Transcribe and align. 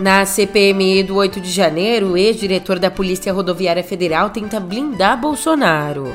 Na 0.00 0.24
CPMI 0.24 1.02
do 1.02 1.16
8 1.16 1.42
de 1.42 1.50
janeiro, 1.50 2.12
o 2.12 2.16
ex-diretor 2.16 2.78
da 2.78 2.90
Polícia 2.90 3.30
Rodoviária 3.34 3.84
Federal 3.84 4.30
tenta 4.30 4.58
blindar 4.58 5.20
Bolsonaro. 5.20 6.14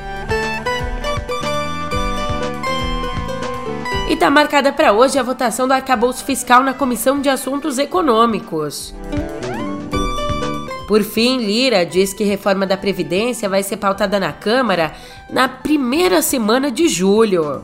E 4.08 4.14
está 4.14 4.28
marcada 4.28 4.72
para 4.72 4.92
hoje 4.92 5.20
a 5.20 5.22
votação 5.22 5.68
do 5.68 5.72
arcabouço 5.72 6.24
fiscal 6.24 6.64
na 6.64 6.74
Comissão 6.74 7.20
de 7.20 7.28
Assuntos 7.28 7.78
Econômicos. 7.78 8.92
Por 10.88 11.04
fim, 11.04 11.38
Lira 11.38 11.86
diz 11.86 12.12
que 12.12 12.24
reforma 12.24 12.66
da 12.66 12.76
Previdência 12.76 13.48
vai 13.48 13.62
ser 13.62 13.76
pautada 13.76 14.18
na 14.18 14.32
Câmara 14.32 14.94
na 15.30 15.48
primeira 15.48 16.22
semana 16.22 16.72
de 16.72 16.88
julho. 16.88 17.62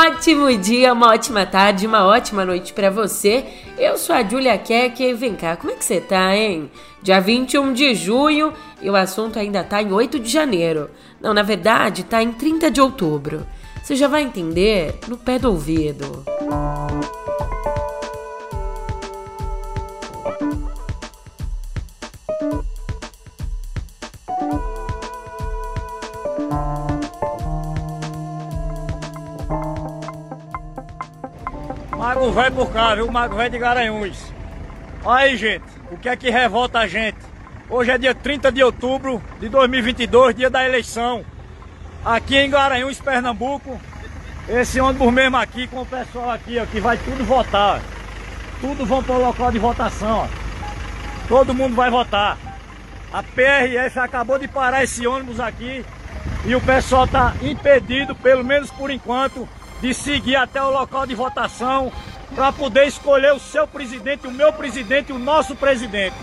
Ótimo 0.00 0.50
dia, 0.56 0.94
uma 0.94 1.08
ótima 1.08 1.44
tarde, 1.44 1.86
uma 1.86 2.06
ótima 2.06 2.42
noite 2.42 2.72
para 2.72 2.88
você. 2.88 3.44
Eu 3.76 3.98
sou 3.98 4.14
a 4.16 4.22
Julia 4.22 4.56
Keck 4.56 5.02
e 5.02 5.12
vem 5.12 5.34
cá, 5.34 5.56
como 5.56 5.72
é 5.72 5.76
que 5.76 5.84
você 5.84 6.00
tá, 6.00 6.34
hein? 6.34 6.70
Dia 7.02 7.20
21 7.20 7.74
de 7.74 7.94
junho 7.94 8.52
e 8.80 8.88
o 8.88 8.96
assunto 8.96 9.38
ainda 9.38 9.62
tá 9.62 9.82
em 9.82 9.92
8 9.92 10.18
de 10.18 10.30
janeiro. 10.30 10.90
Não, 11.20 11.34
na 11.34 11.42
verdade, 11.42 12.04
tá 12.04 12.22
em 12.22 12.32
30 12.32 12.70
de 12.70 12.80
outubro. 12.80 13.46
Você 13.82 13.94
já 13.94 14.08
vai 14.08 14.22
entender 14.22 14.94
no 15.06 15.18
pé 15.18 15.38
do 15.38 15.50
ouvido. 15.50 16.24
Música 16.40 16.89
Velho 32.32 32.54
por 32.54 32.72
cá, 32.72 32.94
viu? 32.94 33.10
Mago 33.10 33.36
velho 33.36 33.50
de 33.50 33.58
Garanhuns. 33.58 34.32
Aí, 35.04 35.36
gente, 35.36 35.64
o 35.90 35.96
que 35.96 36.08
é 36.08 36.14
que 36.14 36.30
revolta 36.30 36.78
a 36.78 36.86
gente? 36.86 37.18
Hoje 37.68 37.90
é 37.90 37.98
dia 37.98 38.14
30 38.14 38.52
de 38.52 38.62
outubro 38.62 39.20
de 39.40 39.48
2022, 39.48 40.36
dia 40.36 40.48
da 40.48 40.64
eleição. 40.64 41.24
Aqui 42.04 42.36
em 42.36 42.48
Garanhuns, 42.48 43.00
Pernambuco. 43.00 43.80
Esse 44.48 44.80
ônibus 44.80 45.12
mesmo 45.12 45.36
aqui, 45.36 45.66
com 45.66 45.82
o 45.82 45.86
pessoal 45.86 46.30
aqui, 46.30 46.58
ó, 46.58 46.66
que 46.66 46.80
vai 46.80 46.96
tudo 46.98 47.24
votar. 47.24 47.80
Tudo 48.60 48.86
vão 48.86 49.02
para 49.02 49.16
o 49.16 49.20
local 49.26 49.50
de 49.50 49.58
votação, 49.58 50.20
ó. 50.20 50.28
Todo 51.26 51.54
mundo 51.54 51.74
vai 51.74 51.90
votar. 51.90 52.38
A 53.12 53.22
PRF 53.22 53.98
acabou 53.98 54.38
de 54.38 54.46
parar 54.46 54.84
esse 54.84 55.04
ônibus 55.06 55.40
aqui 55.40 55.84
e 56.44 56.54
o 56.54 56.60
pessoal 56.60 57.06
está 57.06 57.34
impedido, 57.42 58.14
pelo 58.14 58.44
menos 58.44 58.70
por 58.70 58.90
enquanto, 58.90 59.48
de 59.80 59.92
seguir 59.92 60.36
até 60.36 60.62
o 60.62 60.70
local 60.70 61.06
de 61.06 61.14
votação 61.14 61.90
para 62.34 62.52
poder 62.52 62.86
escolher 62.86 63.32
o 63.32 63.38
seu 63.40 63.66
presidente, 63.66 64.26
o 64.26 64.30
meu 64.30 64.52
presidente, 64.52 65.12
o 65.12 65.18
nosso 65.18 65.54
presidente. 65.56 66.16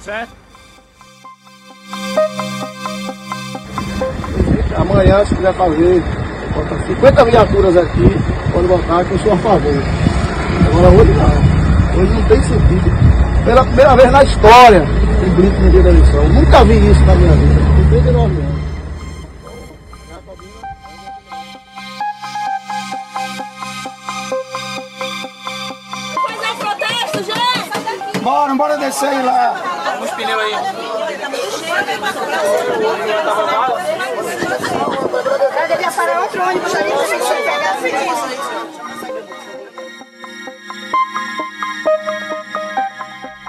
Certo? 0.00 0.32
Amanhã, 4.76 5.24
se 5.24 5.34
quiser 5.34 5.54
fazer, 5.54 6.02
50 6.86 7.24
viaturas 7.24 7.76
aqui, 7.76 8.16
pode 8.52 8.66
votar 8.66 9.04
que 9.04 9.12
eu 9.12 9.18
sou 9.18 9.32
a 9.32 9.36
favor. 9.38 9.82
Agora 10.66 10.88
hoje 10.88 11.12
não. 11.12 12.02
Hoje 12.02 12.12
não 12.12 12.22
tem 12.24 12.42
sentido. 12.42 13.44
Pela 13.44 13.64
primeira 13.64 13.96
vez 13.96 14.12
na 14.12 14.22
história 14.22 14.82
tem 15.20 15.30
brinco 15.30 15.60
no 15.60 15.70
dia 15.70 15.82
da 15.82 15.90
eleição. 15.90 16.28
Nunca 16.28 16.64
vi 16.64 16.90
isso 16.90 17.04
na 17.04 17.14
minha 17.14 17.32
vida. 17.32 17.60
Tem 17.76 18.02
39 18.02 18.40
anos. 18.40 18.47
Lá. 29.00 30.00
Os 30.02 30.10
pneus 30.10 30.40
aí. 30.40 30.52
Eu 35.54 35.68
devia 35.68 35.92
parar 35.92 36.22
outro 36.22 36.42
ônibus 36.42 36.74
ali 36.74 36.90
pra 36.90 37.06
gente 37.06 37.28
pegar 37.28 37.58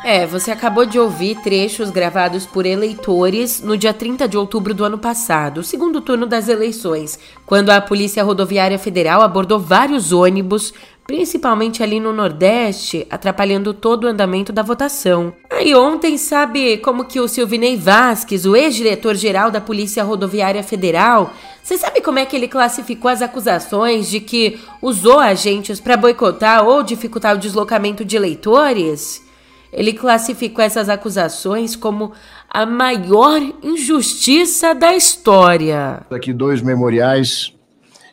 É, 0.06 0.26
você 0.26 0.52
acabou 0.52 0.86
de 0.86 1.00
ouvir 1.00 1.36
trechos 1.42 1.90
gravados 1.90 2.46
por 2.46 2.66
eleitores 2.66 3.62
no 3.62 3.78
dia 3.78 3.94
30 3.94 4.28
de 4.28 4.38
outubro 4.38 4.74
do 4.74 4.86
ano 4.86 4.98
passado, 4.98 5.60
o 5.60 5.64
segundo 5.64 6.02
turno 6.02 6.26
das 6.26 6.48
eleições, 6.48 7.20
quando 7.46 7.70
a 7.70 7.82
Polícia 7.82 8.24
Rodoviária 8.24 8.80
Federal 8.80 9.22
abordou 9.22 9.60
vários 9.60 10.12
ônibus 10.12 10.74
principalmente 11.10 11.82
ali 11.82 12.00
no 12.00 12.14
Nordeste, 12.14 13.08
atrapalhando 13.10 13.74
todo 13.74 14.04
o 14.04 14.08
andamento 14.08 14.54
da 14.54 14.62
votação. 14.62 15.34
Aí 15.50 15.74
ontem, 15.74 16.20
sabe 16.20 16.78
como 16.78 17.04
que 17.04 17.20
o 17.20 17.28
Silvinei 17.28 17.76
Vasques, 17.76 18.46
o 18.46 18.56
ex-diretor-geral 18.56 19.50
da 19.50 19.60
Polícia 19.60 20.04
Rodoviária 20.04 20.62
Federal, 20.62 21.34
você 21.64 21.80
sabe 21.80 22.00
como 22.02 22.20
é 22.20 22.28
que 22.28 22.36
ele 22.36 22.48
classificou 22.48 23.10
as 23.10 23.24
acusações 23.24 24.08
de 24.08 24.20
que 24.20 24.60
usou 24.84 25.18
agentes 25.18 25.80
para 25.80 25.98
boicotar 25.98 26.64
ou 26.64 26.84
dificultar 26.84 27.36
o 27.36 27.40
deslocamento 27.40 28.06
de 28.06 28.16
eleitores? 28.16 29.26
Ele 29.74 29.94
classificou 29.94 30.64
essas 30.64 30.90
acusações 30.90 31.76
como 31.76 32.12
a 32.48 32.68
maior 32.68 33.42
injustiça 33.64 34.76
da 34.76 34.94
história. 34.94 36.06
Aqui 36.12 36.32
dois 36.32 36.62
memoriais, 36.62 37.52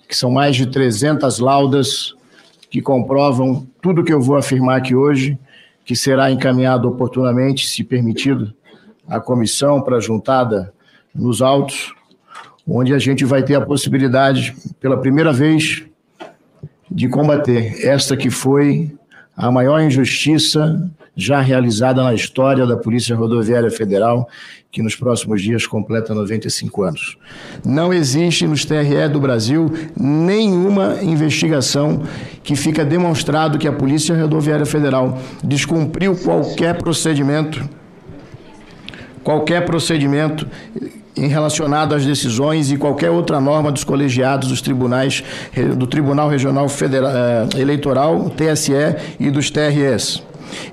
que 0.09 0.17
são 0.17 0.31
mais 0.31 0.57
de 0.57 0.65
300 0.65 1.39
laudas 1.41 2.16
que 2.77 2.83
comprovam 2.83 3.67
tudo 3.81 4.05
que 4.05 4.13
eu 4.13 4.21
vou 4.21 4.37
afirmar 4.37 4.77
aqui 4.77 4.95
hoje, 4.95 5.39
que 5.83 5.97
será 5.97 6.31
encaminhado 6.31 6.87
oportunamente, 6.87 7.67
se 7.67 7.83
permitido, 7.83 8.53
à 9.09 9.19
comissão 9.19 9.81
para 9.81 9.99
juntada 9.99 10.75
nos 11.15 11.41
autos, 11.41 11.95
onde 12.69 12.93
a 12.93 12.99
gente 12.99 13.25
vai 13.25 13.43
ter 13.43 13.55
a 13.55 13.63
possibilidade, 13.63 14.55
pela 14.79 15.01
primeira 15.01 15.33
vez, 15.33 15.87
de 16.91 17.09
combater 17.09 17.83
esta 17.83 18.15
que 18.15 18.29
foi 18.29 18.95
a 19.35 19.51
maior 19.51 19.81
injustiça 19.81 20.79
já 21.17 21.41
realizada 21.41 22.03
na 22.03 22.13
história 22.13 22.67
da 22.67 22.77
Polícia 22.77 23.17
Rodoviária 23.17 23.71
Federal, 23.71 24.29
que 24.71 24.83
nos 24.83 24.95
próximos 24.95 25.41
dias 25.41 25.67
completa 25.67 26.15
95 26.15 26.83
anos. 26.83 27.17
Não 27.65 27.93
existe 27.93 28.47
nos 28.47 28.67
TRE 28.67 29.09
do 29.11 29.19
Brasil 29.19 29.73
nenhuma 29.99 30.99
investigação 31.03 32.03
que 32.45 32.55
fica 32.55 32.85
demonstrado 32.85 33.59
que 33.59 33.67
a 33.67 33.73
Polícia 33.73 34.15
Rodoviária 34.15 34.67
Federal 34.67 35.19
descumpriu 35.43 36.15
qualquer 36.17 36.77
procedimento 36.77 37.67
qualquer 39.25 39.65
procedimento 39.65 40.47
relacionado 41.17 41.95
às 41.95 42.05
decisões 42.05 42.71
e 42.71 42.77
qualquer 42.77 43.11
outra 43.11 43.41
norma 43.41 43.73
dos 43.73 43.83
colegiados 43.83 44.49
dos 44.49 44.61
tribunais 44.61 45.25
do 45.77 45.87
Tribunal 45.87 46.29
Regional 46.29 46.69
Federal, 46.69 47.11
eh, 47.11 47.61
Eleitoral, 47.61 48.31
TSE 48.31 48.73
e 49.19 49.31
dos 49.31 49.51
TRS. 49.51 50.23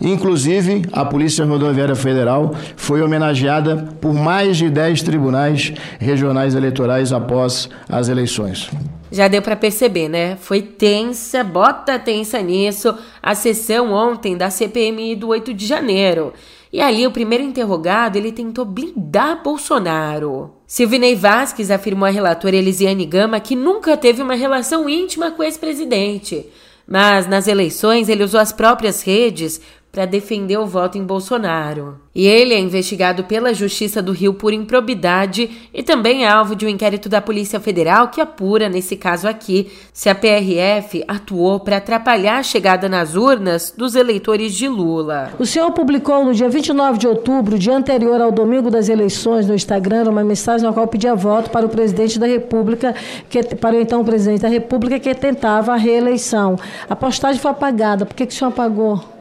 Inclusive, 0.02 0.84
a 0.92 1.06
Polícia 1.06 1.46
Rodoviária 1.46 1.96
Federal 1.96 2.54
foi 2.76 3.02
homenageada 3.02 3.96
por 4.00 4.14
mais 4.14 4.58
de 4.58 4.70
10 4.70 5.04
tribunais 5.04 5.74
regionais 6.00 6.56
eleitorais 6.56 7.12
após 7.12 7.70
as 7.90 8.10
eleições. 8.10 8.70
Já 9.12 9.28
deu 9.28 9.42
para 9.42 9.56
perceber, 9.56 10.10
né? 10.10 10.36
Foi 10.38 10.62
tensa, 10.62 11.44
bota 11.44 12.00
tensa 12.00 12.42
nisso, 12.42 12.96
a 13.22 13.36
sessão 13.36 13.92
ontem 13.92 14.36
da 14.36 14.50
CPMI 14.50 15.16
do 15.16 15.28
8 15.28 15.54
de 15.54 15.68
janeiro. 15.68 16.34
E 16.74 16.82
ali 16.82 17.06
o 17.06 17.12
primeiro 17.12 17.44
interrogado, 17.44 18.18
ele 18.18 18.32
tentou 18.32 18.66
blindar 18.66 19.44
Bolsonaro. 19.44 20.56
Silvinei 20.66 21.16
Vasques 21.16 21.70
afirmou 21.70 22.08
à 22.08 22.10
relatora 22.10 22.56
Elisiane 22.56 23.06
Gama 23.06 23.40
que 23.40 23.56
nunca 23.56 23.96
teve 23.96 24.24
uma 24.24 24.34
relação 24.34 24.90
íntima 24.90 25.30
com 25.30 25.44
o 25.44 25.46
ex-presidente. 25.46 26.48
Mas 26.88 27.28
nas 27.28 27.48
eleições 27.48 28.10
ele 28.10 28.24
usou 28.24 28.40
as 28.40 28.52
próprias 28.52 29.02
redes 29.02 29.62
para 29.94 30.08
defender 30.08 30.58
o 30.58 30.66
voto 30.66 30.98
em 30.98 31.04
Bolsonaro. 31.04 32.00
E 32.16 32.26
ele 32.26 32.56
é 32.56 32.60
investigado 32.60 33.26
pela 33.26 33.54
Justiça 33.54 34.02
do 34.02 34.12
Rio 34.12 34.34
por 34.34 34.52
improbidade 34.52 35.70
e 35.72 35.84
também 35.84 36.26
é 36.26 36.28
alvo 36.28 36.56
de 36.56 36.66
um 36.66 36.70
inquérito 36.70 37.08
da 37.08 37.22
Polícia 37.22 37.60
Federal 37.60 38.08
que 38.08 38.20
apura, 38.20 38.68
nesse 38.68 38.96
caso 38.96 39.28
aqui, 39.28 39.72
se 39.94 40.10
a 40.10 40.16
PRF 40.16 41.04
atuou 41.08 41.60
para 41.60 41.78
atrapalhar 41.78 42.40
a 42.40 42.44
chegada 42.44 42.90
nas 42.90 43.16
urnas 43.16 43.72
dos 43.78 43.94
eleitores 43.94 44.56
de 44.56 44.68
Lula. 44.68 45.32
O 45.38 45.46
senhor 45.46 45.70
publicou 45.72 46.26
no 46.26 46.34
dia 46.34 46.50
29 46.50 46.98
de 46.98 47.08
outubro, 47.08 47.60
dia 47.60 47.78
anterior 47.78 48.20
ao 48.20 48.32
domingo 48.32 48.72
das 48.72 48.90
eleições, 48.90 49.46
no 49.46 49.54
Instagram, 49.54 50.10
uma 50.10 50.24
mensagem 50.24 50.66
na 50.66 50.74
qual 50.74 50.88
pedia 50.88 51.14
voto 51.14 51.52
para 51.52 51.68
o 51.68 51.70
presidente 51.70 52.18
da 52.18 52.26
República, 52.26 52.96
que, 53.30 53.44
para 53.56 53.76
o 53.76 53.80
então 53.80 54.04
presidente 54.04 54.42
da 54.42 54.50
República, 54.50 55.00
que 55.00 55.14
tentava 55.14 55.74
a 55.74 55.78
reeleição. 55.78 56.56
A 56.90 56.96
postagem 56.96 57.40
foi 57.40 57.52
apagada. 57.52 58.08
Por 58.08 58.16
que, 58.16 58.26
que 58.26 58.34
o 58.34 58.36
senhor 58.36 58.50
apagou? 58.50 59.13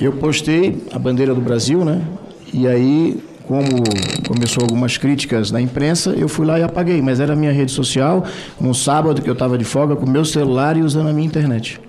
Eu 0.00 0.12
postei 0.12 0.82
a 0.92 0.98
bandeira 0.98 1.34
do 1.34 1.40
Brasil, 1.40 1.84
né? 1.84 2.02
E 2.52 2.66
aí, 2.66 3.22
como 3.46 3.82
começou 4.26 4.62
algumas 4.62 4.96
críticas 4.96 5.50
na 5.50 5.60
imprensa, 5.60 6.10
eu 6.10 6.28
fui 6.28 6.46
lá 6.46 6.58
e 6.58 6.62
apaguei. 6.62 7.00
Mas 7.02 7.20
era 7.20 7.32
a 7.32 7.36
minha 7.36 7.52
rede 7.52 7.72
social, 7.72 8.24
num 8.60 8.74
sábado 8.74 9.22
que 9.22 9.28
eu 9.28 9.34
estava 9.34 9.58
de 9.58 9.64
folga, 9.64 9.96
com 9.96 10.08
meu 10.08 10.24
celular 10.24 10.76
e 10.76 10.82
usando 10.82 11.08
a 11.08 11.12
minha 11.12 11.26
internet. 11.26 11.80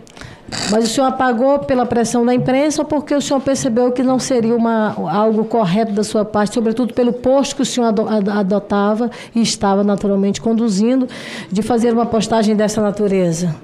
Mas 0.70 0.86
o 0.86 0.88
senhor 0.88 1.08
apagou 1.08 1.60
pela 1.60 1.86
pressão 1.86 2.26
da 2.26 2.34
imprensa 2.34 2.82
ou 2.82 2.88
porque 2.88 3.14
o 3.14 3.22
senhor 3.22 3.40
percebeu 3.40 3.92
que 3.92 4.04
não 4.04 4.20
seria 4.20 4.56
uma, 4.56 4.96
algo 5.10 5.46
correto 5.46 5.92
da 5.94 6.04
sua 6.04 6.24
parte, 6.24 6.54
sobretudo 6.54 6.94
pelo 6.94 7.14
posto 7.14 7.56
que 7.56 7.62
o 7.62 7.66
senhor 7.66 7.94
adotava 8.32 9.10
e 9.34 9.42
estava 9.42 9.84
naturalmente 9.84 10.42
conduzindo, 10.42 11.08
de 11.52 11.62
fazer 11.62 11.94
uma 11.94 12.06
postagem 12.06 12.56
dessa 12.56 12.82
natureza? 12.82 13.56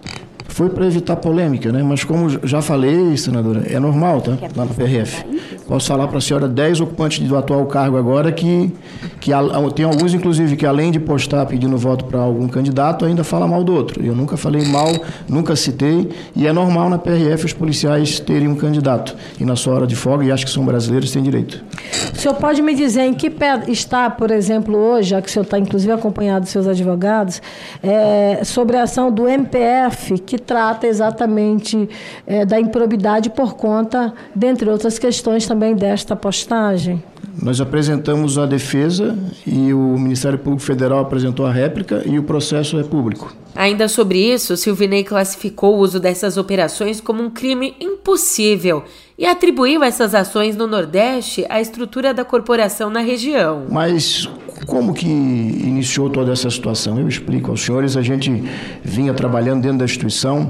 Foi 0.59 0.69
para 0.69 0.85
evitar 0.85 1.15
polêmica, 1.15 1.71
né? 1.71 1.81
Mas 1.81 2.03
como 2.03 2.29
já 2.45 2.61
falei, 2.61 3.15
senadora, 3.15 3.63
é 3.65 3.79
normal, 3.79 4.19
tá? 4.19 4.37
Lá 4.57 4.65
no 4.65 4.73
PRF. 4.73 5.23
Posso 5.69 5.87
falar 5.87 6.07
para 6.07 6.17
a 6.17 6.21
senhora 6.21 6.47
10 6.47 6.81
ocupantes 6.81 7.19
do 7.27 7.37
atual 7.37 7.63
cargo 7.67 7.95
agora 7.95 8.31
que, 8.31 8.73
que 9.21 9.29
tem 9.75 9.85
alguns, 9.85 10.15
inclusive, 10.15 10.55
que 10.55 10.65
além 10.65 10.89
de 10.91 10.99
postar 10.99 11.45
pedindo 11.45 11.77
voto 11.77 12.05
para 12.05 12.19
algum 12.19 12.47
candidato, 12.47 13.05
ainda 13.05 13.23
fala 13.23 13.47
mal 13.47 13.63
do 13.63 13.75
outro. 13.75 14.03
Eu 14.03 14.15
nunca 14.15 14.35
falei 14.35 14.65
mal, 14.65 14.91
nunca 15.27 15.55
citei, 15.55 16.09
e 16.35 16.47
é 16.47 16.51
normal 16.51 16.89
na 16.89 16.97
PRF 16.97 17.45
os 17.45 17.53
policiais 17.53 18.19
terem 18.19 18.47
um 18.47 18.55
candidato. 18.55 19.15
E 19.39 19.45
na 19.45 19.55
sua 19.55 19.75
hora 19.75 19.85
de 19.85 19.95
folga, 19.95 20.25
e 20.25 20.31
acho 20.31 20.43
que 20.43 20.51
são 20.51 20.65
brasileiros, 20.65 21.11
têm 21.11 21.21
direito. 21.21 21.63
O 22.11 22.17
senhor 22.17 22.33
pode 22.33 22.63
me 22.63 22.73
dizer 22.73 23.03
em 23.03 23.13
que 23.13 23.29
pé 23.29 23.61
está, 23.67 24.09
por 24.09 24.31
exemplo, 24.31 24.75
hoje, 24.75 25.11
já 25.11 25.21
que 25.21 25.29
o 25.29 25.31
senhor 25.31 25.43
está 25.43 25.59
inclusive 25.59 25.93
acompanhado 25.93 26.45
dos 26.45 26.49
seus 26.49 26.65
advogados, 26.65 27.43
é, 27.83 28.41
sobre 28.43 28.75
a 28.75 28.83
ação 28.83 29.11
do 29.11 29.27
MPF, 29.27 30.17
que 30.17 30.39
trata 30.39 30.87
exatamente 30.87 31.87
é, 32.25 32.43
da 32.43 32.59
improbidade 32.59 33.29
por 33.29 33.53
conta, 33.53 34.11
dentre 34.33 34.67
outras 34.67 34.97
questões, 34.97 35.45
também 35.45 35.58
desta 35.75 36.15
postagem? 36.15 37.03
Nós 37.41 37.61
apresentamos 37.61 38.37
a 38.37 38.45
defesa 38.45 39.17
e 39.45 39.73
o 39.73 39.97
Ministério 39.97 40.37
Público 40.37 40.63
Federal 40.63 40.99
apresentou 40.99 41.45
a 41.45 41.51
réplica 41.51 42.03
e 42.05 42.19
o 42.19 42.23
processo 42.23 42.77
é 42.79 42.83
público. 42.83 43.33
Ainda 43.55 43.87
sobre 43.87 44.19
isso, 44.19 44.57
Silvinei 44.57 45.03
classificou 45.03 45.75
o 45.75 45.79
uso 45.79 45.99
dessas 45.99 46.37
operações 46.37 46.99
como 46.99 47.23
um 47.23 47.29
crime 47.29 47.75
impossível 47.79 48.83
e 49.17 49.25
atribuiu 49.25 49.83
essas 49.83 50.13
ações 50.13 50.55
no 50.55 50.67
Nordeste 50.67 51.45
à 51.49 51.61
estrutura 51.61 52.13
da 52.13 52.25
corporação 52.25 52.89
na 52.89 52.99
região. 52.99 53.65
Mas 53.69 54.29
como 54.65 54.93
que 54.93 55.07
iniciou 55.07 56.09
toda 56.09 56.31
essa 56.31 56.49
situação? 56.49 56.99
Eu 56.99 57.07
explico 57.07 57.51
aos 57.51 57.61
senhores. 57.61 57.95
A 57.97 58.01
gente 58.01 58.43
vinha 58.83 59.13
trabalhando 59.13 59.61
dentro 59.61 59.79
da 59.79 59.85
instituição, 59.85 60.47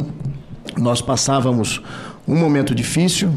nós 0.78 1.02
passávamos 1.02 1.82
um 2.28 2.36
momento 2.36 2.76
difícil, 2.76 3.32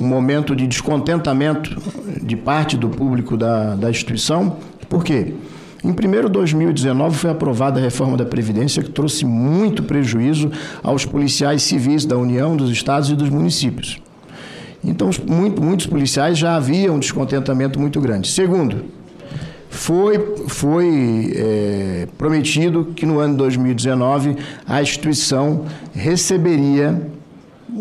um 0.00 0.06
momento 0.06 0.56
de 0.56 0.66
descontentamento 0.66 1.76
de 2.22 2.34
parte 2.36 2.76
do 2.76 2.88
público 2.88 3.36
da, 3.36 3.74
da 3.74 3.90
instituição. 3.90 4.56
Por 4.88 5.04
quê? 5.04 5.34
Em 5.84 5.90
1 5.90 6.28
2019 6.30 7.16
foi 7.16 7.30
aprovada 7.30 7.78
a 7.78 7.82
reforma 7.82 8.16
da 8.16 8.24
Previdência 8.24 8.82
que 8.82 8.90
trouxe 8.90 9.24
muito 9.24 9.82
prejuízo 9.82 10.50
aos 10.82 11.04
policiais 11.06 11.62
civis 11.62 12.04
da 12.04 12.18
União, 12.18 12.56
dos 12.56 12.70
estados 12.70 13.10
e 13.10 13.14
dos 13.14 13.30
municípios. 13.30 14.00
Então, 14.82 15.10
muito, 15.26 15.62
muitos 15.62 15.86
policiais 15.86 16.38
já 16.38 16.56
haviam 16.56 16.96
um 16.96 16.98
descontentamento 16.98 17.78
muito 17.78 18.00
grande. 18.00 18.28
Segundo, 18.28 18.84
foi, 19.68 20.18
foi 20.48 21.32
é, 21.34 22.08
prometido 22.18 22.92
que 22.96 23.06
no 23.06 23.18
ano 23.18 23.36
2019 23.36 24.36
a 24.66 24.82
instituição 24.82 25.64
receberia 25.94 27.00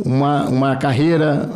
uma, 0.06 0.48
uma 0.48 0.76
carreira 0.76 1.50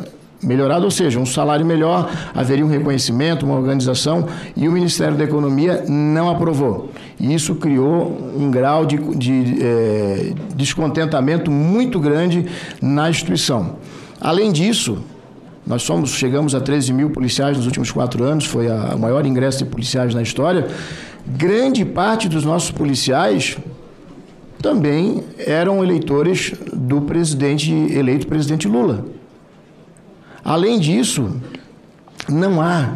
melhorado, 0.44 0.86
ou 0.86 0.92
seja, 0.92 1.20
um 1.20 1.26
salário 1.26 1.66
melhor, 1.66 2.10
haveria 2.34 2.66
um 2.66 2.70
reconhecimento, 2.70 3.46
uma 3.46 3.56
organização, 3.56 4.28
e 4.56 4.68
o 4.68 4.72
Ministério 4.72 5.18
da 5.18 5.24
Economia 5.24 5.84
não 5.88 6.30
aprovou. 6.30 6.90
E 7.20 7.34
isso 7.34 7.56
criou 7.56 8.18
um 8.38 8.52
grau 8.52 8.86
de, 8.86 8.98
de 9.16 9.58
é, 9.62 10.34
descontentamento 10.56 11.50
muito 11.50 12.00
grande 12.00 12.46
na 12.82 13.10
instituição. 13.10 13.78
Além 14.20 14.52
disso, 14.52 15.00
nós 15.66 15.84
somos, 15.84 16.12
chegamos 16.12 16.54
a 16.54 16.60
13 16.60 16.92
mil 16.92 17.10
policiais 17.10 17.58
nos 17.58 17.66
últimos 17.66 17.92
quatro 17.92 18.24
anos, 18.24 18.46
foi 18.46 18.68
o 18.68 19.00
maior 19.00 19.26
ingresso 19.26 19.60
de 19.60 19.66
policiais 19.66 20.14
na 20.14 20.22
história. 20.22 20.68
Grande 21.26 21.86
parte 21.86 22.28
dos 22.28 22.44
nossos 22.44 22.72
policiais 22.72 23.58
também 24.62 25.24
eram 25.38 25.84
eleitores 25.84 26.54
do 26.74 27.02
presidente 27.02 27.72
eleito 27.72 28.28
presidente 28.28 28.68
Lula. 28.68 29.06
Além 30.44 30.80
disso, 30.80 31.36
não 32.28 32.62
há. 32.62 32.96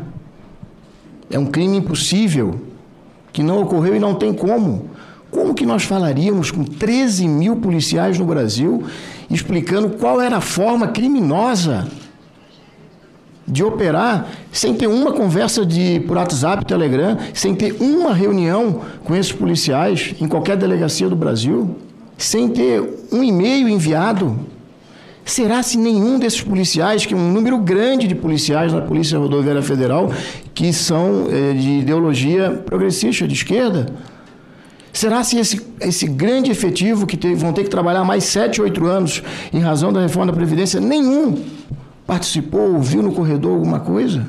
É 1.29 1.37
um 1.37 1.45
crime 1.45 1.77
impossível, 1.77 2.59
que 3.31 3.43
não 3.43 3.61
ocorreu 3.61 3.95
e 3.95 3.99
não 3.99 4.15
tem 4.15 4.33
como. 4.33 4.89
Como 5.29 5.53
que 5.53 5.65
nós 5.65 5.83
falaríamos 5.83 6.51
com 6.51 6.63
13 6.63 7.27
mil 7.27 7.57
policiais 7.57 8.17
no 8.17 8.25
Brasil 8.25 8.83
explicando 9.29 9.89
qual 9.89 10.21
era 10.21 10.37
a 10.37 10.41
forma 10.41 10.87
criminosa 10.87 11.87
de 13.45 13.63
operar 13.63 14.27
sem 14.51 14.73
ter 14.73 14.87
uma 14.87 15.11
conversa 15.13 15.65
de 15.65 16.01
por 16.01 16.17
WhatsApp, 16.17 16.65
Telegram, 16.65 17.17
sem 17.33 17.55
ter 17.55 17.77
uma 17.79 18.13
reunião 18.13 18.81
com 19.03 19.15
esses 19.15 19.31
policiais 19.31 20.15
em 20.19 20.27
qualquer 20.27 20.57
delegacia 20.57 21.07
do 21.07 21.15
Brasil, 21.15 21.75
sem 22.17 22.49
ter 22.49 23.07
um 23.11 23.23
e-mail 23.23 23.69
enviado 23.69 24.37
Será 25.27 25.61
se 25.61 25.77
nenhum 25.77 26.17
desses 26.17 26.41
policiais, 26.41 27.05
que 27.05 27.13
é 27.13 27.17
um 27.17 27.31
número 27.33 27.57
grande 27.57 28.07
de 28.07 28.15
policiais 28.15 28.71
na 28.71 28.79
Polícia 28.79 29.19
Rodoviária 29.19 29.61
Federal, 29.61 30.09
que 30.53 30.71
são 30.71 31.27
é, 31.29 31.51
de 31.51 31.79
ideologia 31.79 32.63
progressista, 32.65 33.27
de 33.27 33.33
esquerda, 33.33 33.87
será 34.93 35.25
se 35.25 35.37
esse, 35.37 35.61
esse 35.81 36.07
grande 36.07 36.49
efetivo 36.49 37.05
que 37.05 37.17
te, 37.17 37.35
vão 37.35 37.51
ter 37.51 37.65
que 37.65 37.69
trabalhar 37.69 38.05
mais 38.05 38.23
sete, 38.23 38.61
oito 38.61 38.85
anos 38.85 39.21
em 39.51 39.59
razão 39.59 39.91
da 39.91 39.99
reforma 39.99 40.31
da 40.31 40.37
Previdência, 40.37 40.79
nenhum 40.79 41.43
participou, 42.05 42.75
ouviu 42.75 43.03
no 43.03 43.11
corredor 43.11 43.51
alguma 43.51 43.81
coisa? 43.81 44.25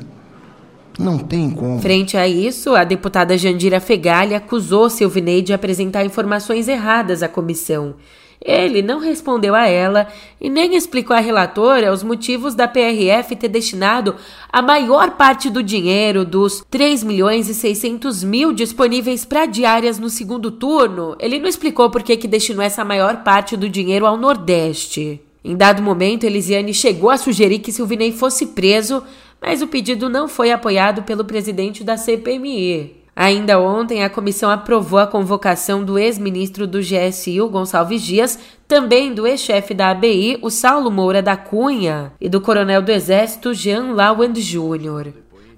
Não 0.99 1.17
tem 1.17 1.49
como. 1.49 1.79
Frente 1.79 2.17
a 2.17 2.27
isso, 2.27 2.75
a 2.75 2.83
deputada 2.83 3.37
Jandira 3.37 3.79
Fegali 3.79 4.35
acusou 4.35 4.89
Silvinei 4.89 5.41
de 5.41 5.53
apresentar 5.53 6.05
informações 6.05 6.67
erradas 6.67 7.23
à 7.23 7.29
comissão 7.29 7.95
ele 8.41 8.81
não 8.81 8.99
respondeu 8.99 9.53
a 9.53 9.67
ela 9.67 10.07
e 10.39 10.49
nem 10.49 10.75
explicou 10.75 11.15
à 11.15 11.19
relatora 11.19 11.91
os 11.91 12.03
motivos 12.03 12.55
da 12.55 12.67
PRF 12.67 13.35
ter 13.35 13.49
destinado 13.49 14.15
a 14.51 14.61
maior 14.61 15.11
parte 15.11 15.49
do 15.49 15.61
dinheiro 15.61 16.23
dos 16.23 16.63
3 16.69 17.03
milhões 17.03 17.49
e 17.49 17.53
600 17.53 18.23
mil 18.23 18.53
disponíveis 18.53 19.25
para 19.25 19.45
diárias 19.45 19.99
no 19.99 20.09
segundo 20.09 20.51
turno. 20.51 21.17
Ele 21.19 21.37
não 21.37 21.49
explicou 21.49 21.89
por 21.89 22.01
que, 22.01 22.15
que 22.15 22.27
destinou 22.27 22.63
essa 22.63 22.85
maior 22.85 23.23
parte 23.23 23.57
do 23.57 23.67
dinheiro 23.67 24.05
ao 24.05 24.15
Nordeste. 24.15 25.21
Em 25.43 25.55
dado 25.55 25.81
momento, 25.81 26.25
Elisiane 26.25 26.73
chegou 26.73 27.09
a 27.09 27.17
sugerir 27.17 27.59
que 27.59 27.71
Silvinei 27.71 28.11
fosse 28.11 28.47
preso, 28.47 29.03
mas 29.41 29.61
o 29.61 29.67
pedido 29.67 30.09
não 30.09 30.27
foi 30.27 30.51
apoiado 30.51 31.03
pelo 31.03 31.25
presidente 31.25 31.83
da 31.83 31.97
CPMI. 31.97 32.98
Ainda 33.21 33.59
ontem, 33.59 34.01
a 34.01 34.09
comissão 34.09 34.49
aprovou 34.49 34.97
a 34.97 35.05
convocação 35.05 35.83
do 35.83 35.99
ex-ministro 35.99 36.65
do 36.65 36.79
GSI, 36.79 37.37
Gonçalves 37.51 38.01
Dias, 38.01 38.39
também 38.65 39.13
do 39.13 39.27
ex-chefe 39.27 39.73
da 39.73 39.89
ABI, 39.89 40.39
o 40.41 40.49
Saulo 40.49 40.89
Moura 40.89 41.21
da 41.21 41.35
Cunha, 41.35 42.13
e 42.21 42.29
do 42.29 42.39
coronel 42.39 42.81
do 42.81 42.93
Exército, 42.93 43.53
Jean 43.53 43.91
Lawand 43.91 44.31
Jr. 44.35 45.11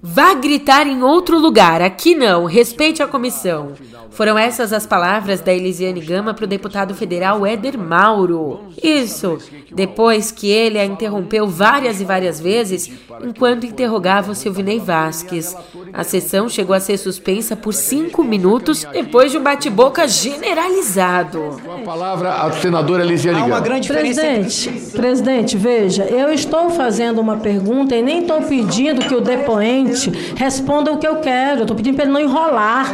Vá 0.04 0.34
gritar 0.34 0.84
em 0.88 1.00
outro 1.04 1.38
lugar, 1.38 1.80
aqui 1.80 2.12
não, 2.12 2.44
respeite 2.44 3.00
a 3.00 3.06
comissão. 3.06 3.70
Foram 4.10 4.36
essas 4.36 4.72
as 4.72 4.84
palavras 4.84 5.40
da 5.40 5.54
Elisiane 5.54 6.00
Gama 6.00 6.34
para 6.34 6.44
o 6.44 6.48
deputado 6.48 6.92
federal 6.92 7.46
Éder 7.46 7.78
Mauro. 7.78 8.62
Isso, 8.82 9.38
depois 9.70 10.32
que 10.32 10.50
ele 10.50 10.78
a 10.78 10.84
interrompeu 10.84 11.46
várias 11.46 12.00
e 12.00 12.04
várias 12.04 12.40
vezes 12.40 12.90
enquanto 13.24 13.64
interrogava 13.64 14.32
o 14.32 14.34
Silvinei 14.34 14.80
Vasques. 14.80 15.56
A 15.92 16.02
sessão 16.02 16.48
chegou 16.48 16.74
a 16.74 16.80
ser 16.80 16.98
suspensa 16.98 17.54
por 17.54 17.72
cinco 17.72 18.24
minutos 18.24 18.84
depois 18.92 19.30
de 19.30 19.38
um 19.38 19.42
bate-boca 19.42 20.08
generalizado. 20.08 21.60
Com 21.64 21.74
a 21.74 21.78
palavra 21.78 22.32
a 22.34 22.52
senadora 22.52 23.04
Elisiane 23.04 23.40
Gama. 23.40 23.54
Há 23.54 23.58
uma 23.58 23.64
grande 23.64 23.86
presidente, 23.86 24.68
presidente, 24.90 25.56
veja, 25.56 26.04
eu 26.04 26.32
estou 26.32 26.70
fazendo 26.70 27.20
uma 27.20 27.36
pergunta 27.36 27.94
e 27.94 28.02
nem 28.02 28.22
estou 28.22 28.42
pedindo 28.42 29.06
que 29.06 29.14
o 29.14 29.20
depoente 29.20 29.91
responda 30.36 30.92
o 30.92 30.98
que 30.98 31.06
eu 31.06 31.16
quero. 31.16 31.58
Eu 31.58 31.62
estou 31.62 31.76
pedindo 31.76 31.96
para 31.96 32.04
ele 32.04 32.12
não 32.12 32.20
enrolar. 32.20 32.92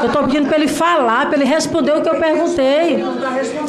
Eu 0.00 0.06
estou 0.06 0.24
pedindo 0.24 0.48
para 0.48 0.56
ele 0.56 0.68
falar, 0.68 1.26
para 1.26 1.36
ele 1.36 1.44
responder 1.44 1.92
o 1.92 2.02
que 2.02 2.08
eu 2.08 2.16
perguntei. 2.16 3.04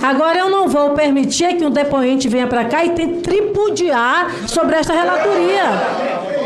Agora 0.02 0.38
eu 0.38 0.50
não 0.50 0.68
vou 0.68 0.92
permitir 0.92 1.56
que 1.56 1.66
um 1.66 1.70
depoente 1.70 2.28
venha 2.28 2.48
para 2.48 2.66
cá 2.66 2.84
e 2.86 2.90
tente 2.90 3.22
tripudiar 3.22 4.32
sobre 4.48 4.76
esta 4.76 4.94
relatoria. 4.94 6.43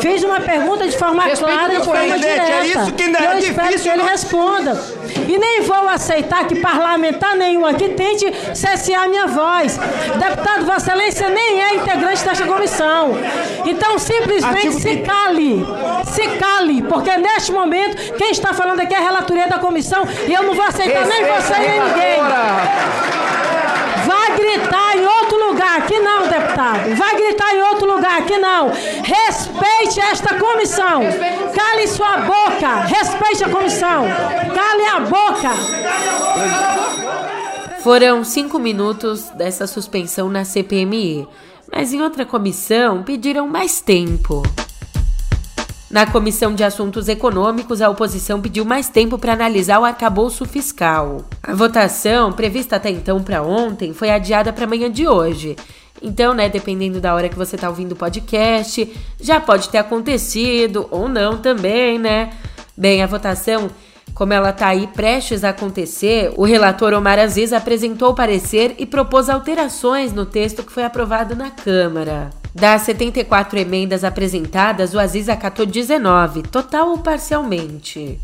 Fiz 0.00 0.22
uma 0.22 0.40
pergunta 0.40 0.86
de 0.86 0.96
forma 0.96 1.24
Respeito 1.24 1.52
clara, 1.52 1.78
de 1.78 1.84
forma 1.84 2.18
direta. 2.18 2.42
É 2.42 2.66
isso 2.66 2.92
que 2.92 3.08
não 3.08 3.20
é 3.20 3.34
Eu 3.34 3.38
espero 3.38 3.68
difícil, 3.68 3.92
que 3.92 3.98
ele 3.98 4.08
responda. 4.08 4.80
E 5.28 5.38
nem 5.38 5.62
vou 5.62 5.88
aceitar 5.88 6.46
que 6.46 6.56
parlamentar 6.56 7.36
nenhum 7.36 7.64
aqui 7.64 7.88
tente 7.90 8.26
cessear 8.54 9.08
minha 9.08 9.26
voz. 9.26 9.78
Deputado 10.18 10.64
Vossa 10.64 10.86
Excelência 10.92 11.28
nem 11.28 11.62
é 11.62 11.74
integrante 11.74 12.24
desta 12.24 12.46
comissão. 12.46 13.16
Então, 13.64 13.98
simplesmente 13.98 14.72
se 14.80 14.96
cale. 14.98 15.66
Se 16.04 16.28
cale, 16.38 16.82
porque 16.82 17.16
neste 17.16 17.52
momento, 17.52 18.14
quem 18.14 18.30
está 18.30 18.52
falando 18.52 18.80
aqui 18.80 18.94
é 18.94 18.98
a 18.98 19.00
relatoria 19.00 19.48
da 19.48 19.58
comissão 19.58 20.04
e 20.26 20.32
eu 20.32 20.42
não 20.42 20.54
vou 20.54 20.64
aceitar 20.64 21.06
nem 21.06 21.24
você 21.24 21.54
nem 21.54 21.80
ninguém. 21.80 22.16
Vai 24.06 24.36
gritar 24.36 24.96
em 24.96 25.04
outro 25.04 25.48
lugar, 25.48 25.78
aqui 25.78 25.98
não, 25.98 26.28
deputado. 26.28 26.94
Vai 26.94 27.16
gritar 27.16 27.55
lugar, 28.06 28.22
aqui 28.22 28.38
não. 28.38 28.70
Respeite 29.02 30.00
esta 30.00 30.38
comissão. 30.38 31.02
Cale 31.54 31.88
sua 31.88 32.18
boca. 32.18 32.82
Respeite 32.82 33.44
a 33.44 33.48
comissão. 33.48 34.04
Cale 34.54 34.86
a 34.86 35.00
boca. 35.00 35.50
Foram 37.82 38.24
cinco 38.24 38.58
minutos 38.58 39.28
dessa 39.30 39.66
suspensão 39.66 40.28
na 40.28 40.44
CPMI, 40.44 41.26
mas 41.72 41.92
em 41.92 42.02
outra 42.02 42.24
comissão 42.24 43.02
pediram 43.02 43.48
mais 43.48 43.80
tempo. 43.80 44.42
Na 45.88 46.04
Comissão 46.04 46.52
de 46.52 46.64
Assuntos 46.64 47.08
Econômicos, 47.08 47.80
a 47.80 47.88
oposição 47.88 48.40
pediu 48.40 48.64
mais 48.64 48.88
tempo 48.88 49.16
para 49.16 49.34
analisar 49.34 49.78
o 49.78 49.84
arcabouço 49.84 50.44
fiscal. 50.44 51.24
A 51.40 51.54
votação, 51.54 52.32
prevista 52.32 52.74
até 52.74 52.90
então 52.90 53.22
para 53.22 53.40
ontem, 53.40 53.94
foi 53.94 54.10
adiada 54.10 54.52
para 54.52 54.64
amanhã 54.64 54.90
de 54.90 55.06
hoje. 55.06 55.54
Então, 56.02 56.34
né, 56.34 56.48
dependendo 56.48 57.00
da 57.00 57.14
hora 57.14 57.28
que 57.28 57.36
você 57.36 57.56
está 57.56 57.68
ouvindo 57.68 57.92
o 57.92 57.96
podcast, 57.96 58.92
já 59.20 59.40
pode 59.40 59.68
ter 59.68 59.78
acontecido 59.78 60.86
ou 60.90 61.08
não 61.08 61.38
também, 61.38 61.98
né? 61.98 62.32
Bem, 62.76 63.02
a 63.02 63.06
votação 63.06 63.70
como 64.16 64.32
ela 64.32 64.48
está 64.48 64.68
aí 64.68 64.86
prestes 64.86 65.44
a 65.44 65.50
acontecer, 65.50 66.32
o 66.36 66.44
relator 66.44 66.94
Omar 66.94 67.18
Aziz 67.18 67.52
apresentou 67.52 68.12
o 68.12 68.14
parecer 68.14 68.74
e 68.78 68.86
propôs 68.86 69.28
alterações 69.28 70.10
no 70.10 70.24
texto 70.24 70.62
que 70.62 70.72
foi 70.72 70.84
aprovado 70.84 71.36
na 71.36 71.50
Câmara. 71.50 72.30
Das 72.54 72.82
74 72.82 73.58
emendas 73.58 74.04
apresentadas, 74.04 74.94
o 74.94 74.98
Aziz 74.98 75.28
acatou 75.28 75.66
19, 75.66 76.44
total 76.44 76.92
ou 76.92 76.98
parcialmente. 76.98 78.18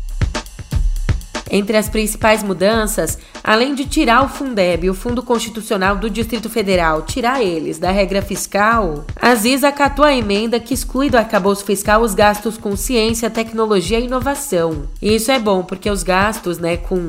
Entre 1.53 1.77
as 1.77 1.87
principais 1.87 2.41
mudanças, 2.41 3.19
além 3.43 3.75
de 3.75 3.85
tirar 3.85 4.25
o 4.25 4.27
Fundeb 4.27 4.89
o 4.89 4.93
Fundo 4.95 5.21
Constitucional 5.21 5.95
do 5.95 6.09
Distrito 6.09 6.49
Federal, 6.49 7.03
tirar 7.03 7.43
eles 7.43 7.77
da 7.77 7.91
regra 7.91 8.23
fiscal, 8.23 9.05
Aziz 9.21 9.63
acatou 9.63 10.03
a 10.03 10.11
emenda 10.11 10.59
que 10.59 10.73
exclui 10.73 11.11
do 11.11 11.17
arcabouço 11.17 11.63
fiscal 11.63 12.01
os 12.01 12.15
gastos 12.15 12.57
com 12.57 12.75
ciência, 12.75 13.29
tecnologia 13.29 13.99
e 13.99 14.05
inovação. 14.05 14.87
E 14.99 15.13
isso 15.13 15.31
é 15.31 15.37
bom, 15.37 15.63
porque 15.63 15.91
os 15.91 16.01
gastos, 16.01 16.57
né, 16.57 16.75
com 16.75 17.05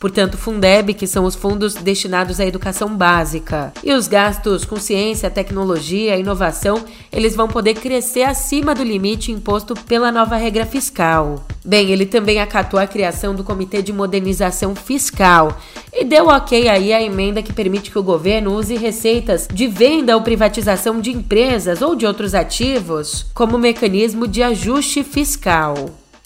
Portanto, 0.00 0.36
Fundeb, 0.36 0.92
que 0.92 1.06
são 1.06 1.24
os 1.24 1.34
fundos 1.34 1.74
destinados 1.76 2.38
à 2.38 2.44
educação 2.44 2.94
básica. 2.94 3.72
E 3.82 3.92
os 3.92 4.06
gastos 4.06 4.64
com 4.64 4.76
ciência, 4.76 5.30
tecnologia 5.30 6.16
e 6.16 6.20
inovação, 6.20 6.84
eles 7.10 7.34
vão 7.34 7.48
poder 7.48 7.74
crescer 7.74 8.24
acima 8.24 8.74
do 8.74 8.82
limite 8.82 9.32
imposto 9.32 9.74
pela 9.74 10.12
nova 10.12 10.36
regra 10.36 10.66
fiscal. 10.66 11.46
Bem, 11.64 11.90
ele 11.90 12.04
também 12.04 12.40
acatou 12.40 12.78
a 12.78 12.86
criação 12.86 13.34
do 13.34 13.42
Comitê 13.42 13.80
de 13.80 13.90
Modernização 13.90 14.74
Fiscal 14.74 15.56
e 15.90 16.04
deu 16.04 16.26
ok 16.26 16.68
aí 16.68 16.92
a 16.92 17.00
emenda 17.00 17.42
que 17.42 17.54
permite 17.54 17.90
que 17.90 17.98
o 17.98 18.02
governo 18.02 18.52
use 18.52 18.76
receitas 18.76 19.48
de 19.50 19.66
venda 19.66 20.14
ou 20.14 20.20
privatização 20.20 21.00
de 21.00 21.10
empresas 21.10 21.80
ou 21.80 21.96
de 21.96 22.04
outros 22.04 22.34
ativos 22.34 23.24
como 23.32 23.56
mecanismo 23.56 24.28
de 24.28 24.42
ajuste 24.42 25.02
fiscal. 25.02 25.74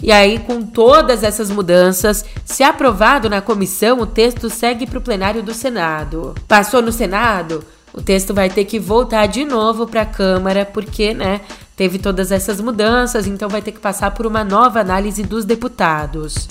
E 0.03 0.11
aí, 0.11 0.41
com 0.41 0.61
todas 0.63 1.23
essas 1.23 1.51
mudanças, 1.51 2.25
se 2.45 2.65
aprovado 2.65 3.31
na 3.31 3.41
comissão, 3.41 4.01
o 4.01 4.07
texto 4.07 4.51
segue 4.51 4.87
para 4.87 4.99
o 4.99 5.03
plenário 5.03 5.43
do 5.43 5.55
Senado. 5.55 6.35
Passou 6.49 6.83
no 6.83 6.91
Senado? 6.93 7.65
O 7.93 8.03
texto 8.03 8.35
vai 8.35 8.49
ter 8.49 8.65
que 8.65 8.79
voltar 8.79 9.27
de 9.27 9.45
novo 9.45 9.87
para 9.87 10.03
a 10.03 10.07
Câmara, 10.07 10.65
porque, 10.65 11.15
né, 11.15 11.41
teve 11.79 11.97
todas 11.97 12.33
essas 12.33 12.61
mudanças, 12.61 13.29
então 13.29 13.49
vai 13.49 13.63
ter 13.63 13.71
que 13.71 13.79
passar 13.79 14.11
por 14.11 14.27
uma 14.27 14.43
nova 14.43 14.81
análise 14.81 15.23
dos 15.23 15.45
deputados. 15.45 16.49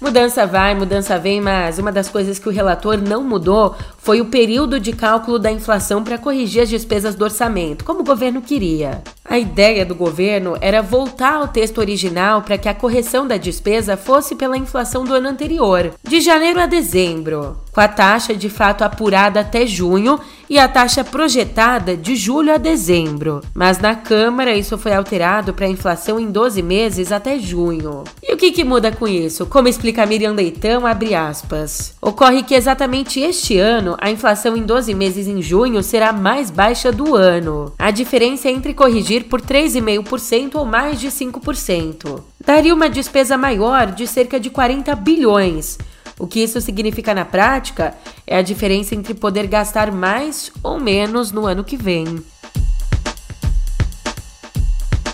Mudança 0.00 0.44
vai, 0.44 0.74
mudança 0.74 1.16
vem, 1.16 1.40
mas 1.40 1.78
uma 1.78 1.92
das 1.92 2.08
coisas 2.08 2.38
que 2.38 2.48
o 2.48 2.52
relator 2.52 2.98
não 2.98 3.22
mudou 3.22 3.76
foi 3.98 4.20
o 4.20 4.26
período 4.26 4.80
de 4.80 4.92
cálculo 4.92 5.38
da 5.38 5.50
inflação 5.50 6.02
para 6.02 6.18
corrigir 6.18 6.62
as 6.62 6.68
despesas 6.68 7.14
do 7.14 7.24
orçamento, 7.24 7.84
como 7.84 8.00
o 8.00 8.04
governo 8.04 8.42
queria. 8.42 9.02
A 9.24 9.38
ideia 9.38 9.86
do 9.86 9.94
governo 9.94 10.58
era 10.60 10.82
voltar 10.82 11.36
ao 11.36 11.48
texto 11.48 11.78
original 11.78 12.42
para 12.42 12.58
que 12.58 12.68
a 12.68 12.74
correção 12.74 13.26
da 13.26 13.36
despesa 13.36 13.96
fosse 13.96 14.34
pela 14.34 14.58
inflação 14.58 15.04
do 15.04 15.14
ano 15.14 15.28
anterior, 15.28 15.92
de 16.02 16.20
janeiro 16.20 16.60
a 16.60 16.66
dezembro, 16.66 17.63
com 17.74 17.80
a 17.80 17.88
taxa 17.88 18.34
de 18.34 18.48
fato 18.48 18.82
apurada 18.82 19.40
até 19.40 19.66
junho 19.66 20.20
e 20.48 20.58
a 20.58 20.68
taxa 20.68 21.02
projetada 21.02 21.96
de 21.96 22.14
julho 22.14 22.54
a 22.54 22.56
dezembro. 22.56 23.40
Mas 23.52 23.78
na 23.78 23.96
Câmara 23.96 24.54
isso 24.54 24.78
foi 24.78 24.94
alterado 24.94 25.52
para 25.52 25.66
a 25.66 25.70
inflação 25.70 26.20
em 26.20 26.30
12 26.30 26.62
meses 26.62 27.10
até 27.10 27.38
junho. 27.38 28.04
E 28.22 28.32
o 28.32 28.36
que, 28.36 28.52
que 28.52 28.62
muda 28.62 28.92
com 28.92 29.08
isso? 29.08 29.46
Como 29.46 29.66
explica 29.66 30.06
Miriam 30.06 30.32
Leitão, 30.32 30.86
abre 30.86 31.14
aspas. 31.14 31.94
Ocorre 32.00 32.44
que 32.44 32.54
exatamente 32.54 33.18
este 33.18 33.58
ano 33.58 33.96
a 34.00 34.10
inflação 34.10 34.56
em 34.56 34.62
12 34.62 34.94
meses 34.94 35.26
em 35.26 35.42
junho 35.42 35.82
será 35.82 36.12
mais 36.12 36.50
baixa 36.50 36.92
do 36.92 37.16
ano. 37.16 37.72
A 37.76 37.90
diferença 37.90 38.48
é 38.48 38.52
entre 38.52 38.72
corrigir 38.72 39.24
por 39.24 39.40
3,5% 39.40 40.54
ou 40.54 40.64
mais 40.64 41.00
de 41.00 41.08
5%. 41.08 42.20
Daria 42.46 42.74
uma 42.74 42.90
despesa 42.90 43.36
maior 43.36 43.90
de 43.90 44.06
cerca 44.06 44.38
de 44.38 44.50
40 44.50 44.94
bilhões. 44.94 45.78
O 46.18 46.26
que 46.26 46.40
isso 46.40 46.60
significa 46.60 47.14
na 47.14 47.24
prática 47.24 47.94
é 48.26 48.36
a 48.36 48.42
diferença 48.42 48.94
entre 48.94 49.14
poder 49.14 49.46
gastar 49.46 49.90
mais 49.90 50.50
ou 50.62 50.78
menos 50.78 51.32
no 51.32 51.46
ano 51.46 51.64
que 51.64 51.76
vem. 51.76 52.22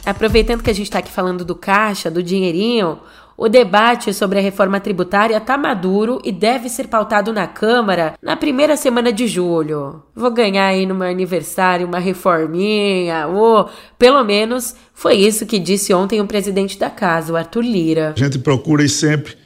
Aproveitando 0.04 0.62
que 0.62 0.70
a 0.70 0.74
gente 0.74 0.86
está 0.86 0.98
aqui 0.98 1.10
falando 1.10 1.44
do 1.44 1.54
caixa, 1.54 2.10
do 2.10 2.22
dinheirinho, 2.22 2.98
o 3.36 3.48
debate 3.48 4.12
sobre 4.12 4.38
a 4.38 4.42
reforma 4.42 4.78
tributária 4.78 5.36
está 5.38 5.56
maduro 5.56 6.20
e 6.22 6.30
deve 6.30 6.68
ser 6.68 6.88
pautado 6.88 7.32
na 7.32 7.46
Câmara 7.46 8.12
na 8.22 8.36
primeira 8.36 8.76
semana 8.76 9.10
de 9.10 9.26
julho. 9.26 10.02
Vou 10.14 10.30
ganhar 10.30 10.66
aí 10.66 10.84
no 10.84 10.94
meu 10.94 11.08
aniversário 11.08 11.86
uma 11.86 11.98
reforminha, 11.98 13.26
ou 13.28 13.70
pelo 13.98 14.22
menos 14.24 14.76
foi 14.92 15.14
isso 15.14 15.46
que 15.46 15.58
disse 15.58 15.94
ontem 15.94 16.20
o 16.20 16.26
presidente 16.26 16.78
da 16.78 16.90
casa, 16.90 17.32
o 17.32 17.36
Arthur 17.36 17.62
Lira. 17.62 18.12
A 18.14 18.18
gente 18.18 18.38
procura 18.38 18.86
sempre 18.88 19.39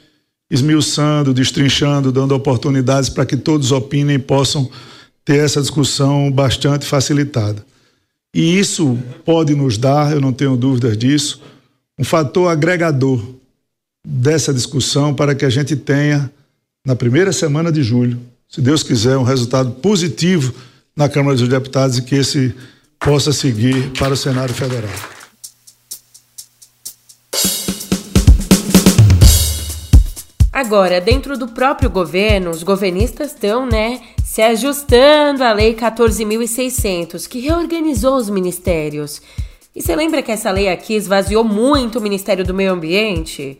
esmiuçando, 0.49 1.33
destrinchando, 1.33 2.11
dando 2.11 2.35
oportunidades 2.35 3.09
para 3.09 3.25
que 3.25 3.35
todos 3.35 3.71
opinem 3.71 4.15
e 4.15 4.19
possam 4.19 4.69
ter 5.23 5.37
essa 5.37 5.61
discussão 5.61 6.31
bastante 6.31 6.85
facilitada. 6.85 7.65
E 8.33 8.59
isso 8.59 8.97
pode 9.23 9.55
nos 9.55 9.77
dar, 9.77 10.11
eu 10.11 10.21
não 10.21 10.33
tenho 10.33 10.55
dúvidas 10.55 10.97
disso, 10.97 11.41
um 11.97 12.03
fator 12.03 12.51
agregador 12.51 13.23
dessa 14.05 14.53
discussão 14.53 15.13
para 15.13 15.33
que 15.33 15.45
a 15.45 15.49
gente 15.49 15.75
tenha, 15.75 16.29
na 16.85 16.95
primeira 16.95 17.31
semana 17.31 17.71
de 17.71 17.81
julho, 17.81 18.19
se 18.47 18.61
Deus 18.61 18.83
quiser, 18.83 19.17
um 19.17 19.23
resultado 19.23 19.71
positivo 19.71 20.53
na 20.95 21.09
Câmara 21.09 21.35
dos 21.35 21.47
Deputados 21.47 21.97
e 21.97 22.03
que 22.03 22.15
esse 22.15 22.53
possa 22.99 23.31
seguir 23.31 23.91
para 23.97 24.13
o 24.13 24.17
Senado 24.17 24.53
Federal. 24.53 25.14
Agora, 30.55 31.01
dentro 31.01 31.37
do 31.37 31.49
próprio 31.49 31.89
governo, 31.89 32.49
os 32.49 32.63
governistas 32.63 33.31
estão, 33.33 33.65
né, 33.65 33.99
se 34.23 34.41
ajustando 34.41 35.43
à 35.43 35.51
Lei 35.51 35.75
14.600, 35.75 37.27
que 37.27 37.41
reorganizou 37.41 38.15
os 38.15 38.29
ministérios. 38.29 39.21
E 39.75 39.81
você 39.81 39.93
lembra 39.93 40.21
que 40.21 40.31
essa 40.31 40.49
lei 40.51 40.69
aqui 40.69 40.93
esvaziou 40.93 41.43
muito 41.43 41.99
o 41.99 42.01
Ministério 42.01 42.45
do 42.45 42.53
Meio 42.53 42.71
Ambiente? 42.71 43.59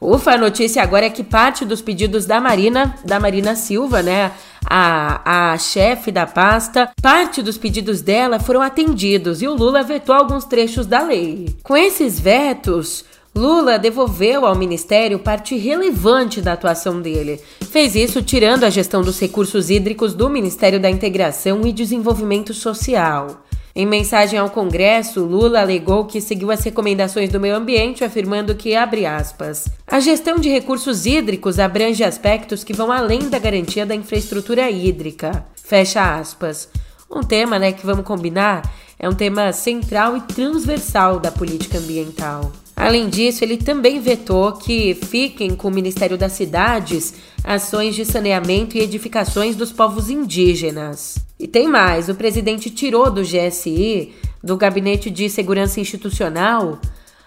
Ufa, 0.00 0.32
a 0.32 0.36
notícia 0.36 0.82
agora 0.82 1.06
é 1.06 1.10
que 1.10 1.22
parte 1.22 1.64
dos 1.64 1.80
pedidos 1.80 2.26
da 2.26 2.40
Marina, 2.40 2.98
da 3.04 3.20
Marina 3.20 3.54
Silva, 3.54 4.02
né, 4.02 4.32
a, 4.68 5.52
a 5.52 5.56
chefe 5.56 6.10
da 6.10 6.26
pasta, 6.26 6.90
parte 7.00 7.42
dos 7.42 7.56
pedidos 7.56 8.00
dela 8.00 8.40
foram 8.40 8.60
atendidos 8.60 9.40
e 9.40 9.46
o 9.46 9.54
Lula 9.54 9.84
vetou 9.84 10.16
alguns 10.16 10.44
trechos 10.44 10.84
da 10.84 11.00
lei. 11.00 11.54
Com 11.62 11.76
esses 11.76 12.18
vetos, 12.18 13.04
Lula 13.36 13.80
devolveu 13.80 14.46
ao 14.46 14.54
ministério 14.54 15.18
parte 15.18 15.56
relevante 15.56 16.40
da 16.40 16.52
atuação 16.52 17.02
dele. 17.02 17.40
Fez 17.68 17.96
isso 17.96 18.22
tirando 18.22 18.62
a 18.62 18.70
gestão 18.70 19.02
dos 19.02 19.18
recursos 19.18 19.70
hídricos 19.70 20.14
do 20.14 20.30
Ministério 20.30 20.78
da 20.78 20.88
Integração 20.88 21.66
e 21.66 21.72
Desenvolvimento 21.72 22.54
Social. 22.54 23.44
Em 23.74 23.84
mensagem 23.84 24.38
ao 24.38 24.50
Congresso, 24.50 25.24
Lula 25.24 25.60
alegou 25.60 26.04
que 26.04 26.20
seguiu 26.20 26.52
as 26.52 26.62
recomendações 26.62 27.28
do 27.28 27.40
meio 27.40 27.56
ambiente, 27.56 28.04
afirmando 28.04 28.54
que, 28.54 28.76
abre 28.76 29.04
aspas, 29.04 29.66
a 29.84 29.98
gestão 29.98 30.38
de 30.38 30.48
recursos 30.48 31.04
hídricos 31.04 31.58
abrange 31.58 32.04
aspectos 32.04 32.62
que 32.62 32.72
vão 32.72 32.92
além 32.92 33.28
da 33.28 33.40
garantia 33.40 33.84
da 33.84 33.96
infraestrutura 33.96 34.70
hídrica, 34.70 35.44
fecha 35.56 36.16
aspas. 36.16 36.68
Um 37.10 37.24
tema, 37.24 37.58
né, 37.58 37.72
que 37.72 37.84
vamos 37.84 38.06
combinar, 38.06 38.62
é 38.96 39.08
um 39.08 39.14
tema 39.14 39.52
central 39.52 40.16
e 40.16 40.20
transversal 40.20 41.18
da 41.18 41.32
política 41.32 41.78
ambiental. 41.78 42.52
Além 42.76 43.08
disso, 43.08 43.44
ele 43.44 43.56
também 43.56 44.00
vetou 44.00 44.52
que 44.52 44.94
fiquem 44.94 45.54
com 45.54 45.68
o 45.68 45.70
Ministério 45.70 46.18
das 46.18 46.32
Cidades 46.32 47.14
ações 47.44 47.94
de 47.94 48.04
saneamento 48.04 48.76
e 48.76 48.80
edificações 48.80 49.54
dos 49.54 49.70
povos 49.70 50.10
indígenas. 50.10 51.16
E 51.38 51.46
tem 51.46 51.68
mais: 51.68 52.08
o 52.08 52.14
presidente 52.14 52.70
tirou 52.70 53.10
do 53.10 53.22
GSI, 53.22 54.12
do 54.42 54.56
Gabinete 54.56 55.10
de 55.10 55.28
Segurança 55.28 55.80
Institucional, 55.80 56.80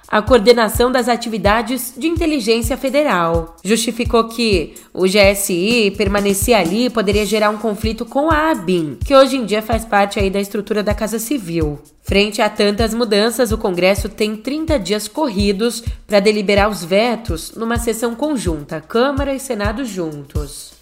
a 0.08 0.22
coordenação 0.22 0.90
das 0.92 1.10
atividades 1.10 1.94
de 1.98 2.08
inteligência 2.08 2.78
federal. 2.78 3.58
Justificou 3.64 4.30
que 4.30 4.76
o 4.94 5.04
GSI 5.04 5.92
permanecer 5.98 6.56
ali 6.56 6.90
poderia 6.90 7.26
gerar 7.26 7.50
um 7.50 7.58
conflito 7.58 8.06
com 8.06 8.32
a 8.32 8.52
ABIN, 8.52 8.98
que 9.04 9.14
hoje 9.14 9.36
em 9.36 9.46
dia 9.46 9.62
faz 9.62 9.84
parte 9.84 10.20
aí 10.20 10.30
da 10.30 10.40
estrutura 10.40 10.82
da 10.82 10.94
Casa 10.94 11.20
Civil. 11.20 11.80
Frente 12.02 12.42
a 12.42 12.50
tantas 12.50 12.94
mudanças, 12.94 13.52
o 13.52 13.58
Congresso 13.58 14.08
tem 14.08 14.38
30 14.38 14.80
dias 14.80 15.10
corridos 15.10 15.84
para 16.08 16.22
deliberar 16.22 16.70
os 16.70 16.84
vetos 16.84 17.54
numa 17.56 17.78
sessão 17.78 18.16
conjunta, 18.16 18.80
Câmara 18.80 19.36
e 19.36 19.40
Senado 19.40 19.84
juntos. 19.84 20.78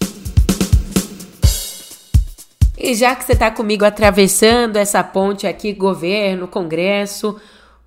E 2.78 2.94
já 2.94 3.16
que 3.16 3.24
você 3.24 3.32
está 3.32 3.50
comigo 3.50 3.84
atravessando 3.84 4.76
essa 4.76 5.02
ponte 5.02 5.46
aqui, 5.46 5.72
governo, 5.72 6.46
Congresso, 6.46 7.36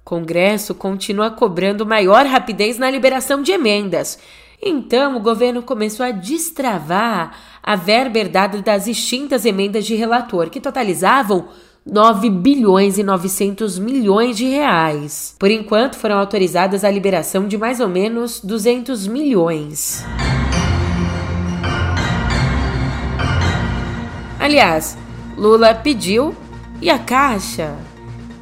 Congresso 0.03 0.73
continua 0.73 1.29
cobrando 1.29 1.85
maior 1.85 2.25
rapidez 2.25 2.77
na 2.77 2.89
liberação 2.89 3.41
de 3.41 3.51
emendas. 3.51 4.17
Então, 4.61 5.15
o 5.15 5.21
governo 5.21 5.61
começou 5.61 6.05
a 6.05 6.11
destravar 6.11 7.37
a 7.63 7.75
verba 7.75 8.19
herdada 8.19 8.61
das 8.61 8.87
extintas 8.87 9.45
emendas 9.45 9.85
de 9.85 9.95
relator, 9.95 10.49
que 10.49 10.59
totalizavam 10.59 11.47
9 11.85 12.29
bilhões 12.29 12.97
e 12.97 13.03
900 13.03 13.79
milhões 13.79 14.37
de 14.37 14.45
reais. 14.45 15.35
Por 15.39 15.49
enquanto, 15.49 15.95
foram 15.95 16.17
autorizadas 16.19 16.83
a 16.83 16.91
liberação 16.91 17.47
de 17.47 17.57
mais 17.57 17.79
ou 17.79 17.87
menos 17.87 18.41
200 18.41 19.07
milhões. 19.07 20.03
Aliás, 24.39 24.97
Lula 25.37 25.73
pediu 25.75 26.35
e 26.81 26.89
a 26.89 26.97
Caixa, 26.99 27.75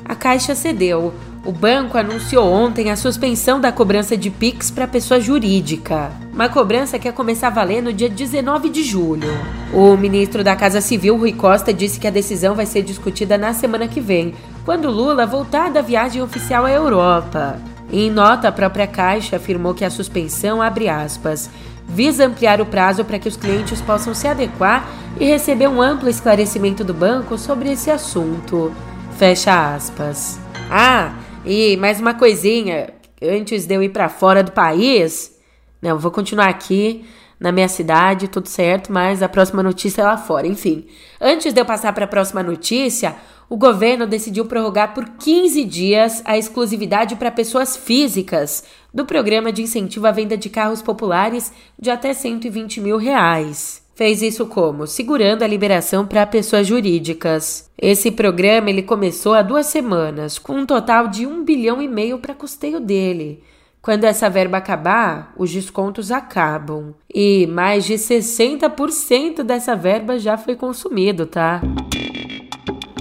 a 0.06 0.16
Caixa 0.16 0.56
cedeu. 0.56 1.14
O 1.48 1.52
banco 1.54 1.98
anunciou 1.98 2.46
ontem 2.46 2.92
a 2.92 2.98
suspensão 2.98 3.58
da 3.58 3.72
cobrança 3.72 4.18
de 4.18 4.30
PIX 4.30 4.70
para 4.70 4.86
pessoa 4.86 5.18
jurídica. 5.18 6.12
Uma 6.34 6.50
cobrança 6.50 7.00
que 7.00 7.08
ia 7.08 7.14
começar 7.14 7.48
a 7.48 7.52
valer 7.52 7.82
no 7.82 7.94
dia 7.94 8.10
19 8.10 8.68
de 8.68 8.84
julho. 8.84 9.30
O 9.74 9.96
ministro 9.96 10.44
da 10.44 10.58
Casa 10.58 10.82
Civil, 10.82 11.16
Rui 11.16 11.32
Costa, 11.32 11.74
disse 11.74 12.02
que 12.02 12.08
a 12.08 12.12
decisão 12.12 12.54
vai 12.54 12.66
ser 12.66 12.82
discutida 12.82 13.38
na 13.38 13.54
semana 13.54 13.88
que 13.88 14.02
vem, 14.02 14.36
quando 14.66 14.92
Lula 14.92 15.26
voltar 15.26 15.72
da 15.72 15.82
viagem 15.82 16.22
oficial 16.22 16.66
à 16.66 16.70
Europa. 16.70 17.58
Em 17.90 18.12
nota, 18.12 18.50
a 18.50 18.52
própria 18.52 18.86
Caixa 18.86 19.38
afirmou 19.38 19.74
que 19.74 19.86
a 19.86 19.90
suspensão, 19.90 20.62
abre 20.62 20.90
aspas, 20.90 21.50
visa 21.88 22.26
ampliar 22.26 22.60
o 22.60 22.66
prazo 22.66 23.06
para 23.06 23.20
que 23.20 23.30
os 23.30 23.38
clientes 23.38 23.80
possam 23.80 24.14
se 24.14 24.28
adequar 24.28 24.86
e 25.18 25.24
receber 25.24 25.70
um 25.70 25.82
amplo 25.82 26.10
esclarecimento 26.10 26.84
do 26.84 26.94
banco 26.94 27.38
sobre 27.38 27.72
esse 27.72 27.90
assunto. 27.90 28.70
Fecha 29.18 29.74
aspas. 29.74 30.38
Ah, 30.70 31.14
e 31.48 31.78
mais 31.78 32.02
uma 32.02 32.14
coisinha, 32.14 32.94
antes 33.22 33.66
de 33.66 33.74
eu 33.74 33.82
ir 33.82 33.90
para 33.90 34.10
fora 34.10 34.44
do 34.44 34.52
país, 34.52 35.34
não, 35.82 35.92
eu 35.92 36.00
vou 36.00 36.12
continuar 36.12 36.50
aqui 36.50 37.06
na 37.40 37.54
minha 37.54 37.70
cidade, 37.70 38.28
tudo 38.28 38.50
certo, 38.50 38.92
mas 38.92 39.24
a 39.24 39.30
próxima 39.30 39.64
notícia 39.64 40.02
é 40.02 40.06
lá 40.06 40.18
fora. 40.18 40.46
Enfim, 40.46 40.88
antes 41.22 41.54
de 41.54 41.62
eu 41.62 41.66
passar 41.66 41.94
para 41.94 42.04
a 42.04 42.08
próxima 42.08 42.44
notícia, 42.44 43.16
o 43.50 43.56
governo 43.56 44.06
decidiu 44.06 44.46
prorrogar 44.46 44.94
por 44.94 45.06
15 45.06 45.64
dias 45.64 46.22
a 46.26 46.38
exclusividade 46.38 47.16
para 47.16 47.32
pessoas 47.32 47.78
físicas 47.78 48.66
do 48.94 49.06
programa 49.06 49.50
de 49.50 49.62
incentivo 49.62 50.06
à 50.06 50.12
venda 50.12 50.36
de 50.36 50.50
carros 50.50 50.82
populares 50.82 51.54
de 51.80 51.90
até 51.90 52.14
120 52.14 52.82
mil 52.82 52.98
reais. 52.98 53.87
Fez 53.98 54.22
isso 54.22 54.46
como? 54.46 54.86
Segurando 54.86 55.42
a 55.42 55.48
liberação 55.48 56.06
para 56.06 56.24
pessoas 56.28 56.68
jurídicas. 56.68 57.68
Esse 57.76 58.12
programa 58.12 58.70
ele 58.70 58.84
começou 58.84 59.34
há 59.34 59.42
duas 59.42 59.66
semanas, 59.66 60.38
com 60.38 60.54
um 60.54 60.68
total 60.68 61.08
de 61.08 61.26
um 61.26 61.44
bilhão 61.44 61.82
e 61.82 61.88
meio 61.88 62.20
para 62.20 62.36
custeio 62.36 62.80
dele. 62.80 63.42
Quando 63.82 64.04
essa 64.04 64.30
verba 64.30 64.58
acabar, 64.58 65.34
os 65.36 65.52
descontos 65.52 66.12
acabam. 66.12 66.94
E 67.12 67.48
mais 67.48 67.86
de 67.86 67.96
60% 67.96 69.42
dessa 69.42 69.76
verba 69.76 70.20
já 70.20 70.38
foi 70.38 70.56
consumido, 70.56 71.26
tá? 71.26 71.60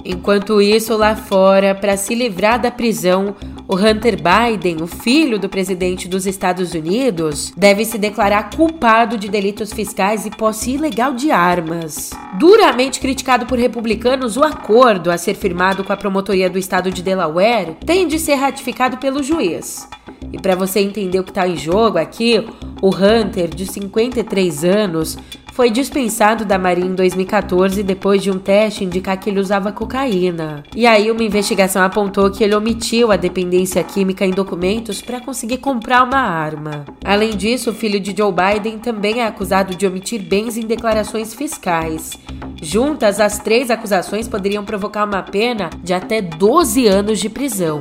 Enquanto 0.03 0.59
isso, 0.59 0.97
lá 0.97 1.15
fora, 1.15 1.75
para 1.75 1.95
se 1.95 2.15
livrar 2.15 2.59
da 2.59 2.71
prisão, 2.71 3.35
o 3.67 3.75
Hunter 3.75 4.15
Biden, 4.15 4.81
o 4.81 4.87
filho 4.87 5.37
do 5.37 5.49
presidente 5.49 6.07
dos 6.07 6.25
Estados 6.25 6.73
Unidos, 6.73 7.51
deve 7.57 7.83
se 7.83 7.97
declarar 7.97 8.49
culpado 8.55 9.17
de 9.17 9.27
delitos 9.27 9.73
fiscais 9.73 10.25
e 10.25 10.29
posse 10.29 10.71
ilegal 10.71 11.13
de 11.13 11.31
armas. 11.31 12.11
Duramente 12.39 12.99
criticado 12.99 13.45
por 13.45 13.59
republicanos, 13.59 14.37
o 14.37 14.43
acordo 14.43 15.11
a 15.11 15.17
ser 15.17 15.35
firmado 15.35 15.83
com 15.83 15.91
a 15.91 15.97
promotoria 15.97 16.49
do 16.49 16.57
estado 16.57 16.91
de 16.91 17.03
Delaware 17.03 17.75
tem 17.85 18.07
de 18.07 18.17
ser 18.19 18.35
ratificado 18.35 18.97
pelo 18.97 19.21
juiz. 19.21 19.87
E 20.31 20.39
para 20.39 20.55
você 20.55 20.79
entender 20.79 21.19
o 21.19 21.23
que 21.23 21.31
está 21.31 21.47
em 21.47 21.57
jogo 21.57 21.97
aqui, 21.97 22.45
o 22.81 22.89
Hunter, 22.89 23.49
de 23.49 23.65
53 23.65 24.63
anos, 24.63 25.17
foi 25.57 25.71
dispensado 25.71 26.45
da 26.45 26.59
Marinha 26.59 26.91
em 26.91 26.93
2014 26.93 27.81
depois 27.81 28.21
de 28.21 28.29
um 28.29 28.37
teste 28.37 28.83
indicar 28.83 29.19
que 29.19 29.27
ele 29.27 29.39
usava 29.39 29.71
cocaína. 29.71 30.61
E 30.75 30.85
aí 30.85 31.09
uma 31.09 31.23
investigação 31.23 31.81
apontou 31.81 32.29
que 32.29 32.43
ele 32.43 32.53
omitiu 32.53 33.11
a 33.11 33.15
dependência 33.15 33.83
química 33.83 34.23
em 34.23 34.29
documentos 34.29 35.01
para 35.01 35.19
conseguir 35.19 35.57
comprar 35.57 36.03
uma 36.03 36.19
arma. 36.19 36.85
Além 37.03 37.35
disso, 37.35 37.71
o 37.71 37.73
filho 37.73 37.99
de 37.99 38.15
Joe 38.15 38.31
Biden 38.31 38.77
também 38.77 39.21
é 39.21 39.25
acusado 39.25 39.73
de 39.73 39.87
omitir 39.87 40.21
bens 40.21 40.57
em 40.57 40.67
declarações 40.67 41.33
fiscais. 41.33 42.19
Juntas, 42.61 43.19
as 43.19 43.39
três 43.39 43.71
acusações 43.71 44.27
poderiam 44.27 44.63
provocar 44.63 45.05
uma 45.05 45.23
pena 45.23 45.71
de 45.83 45.91
até 45.91 46.21
12 46.21 46.85
anos 46.85 47.17
de 47.17 47.29
prisão. 47.29 47.79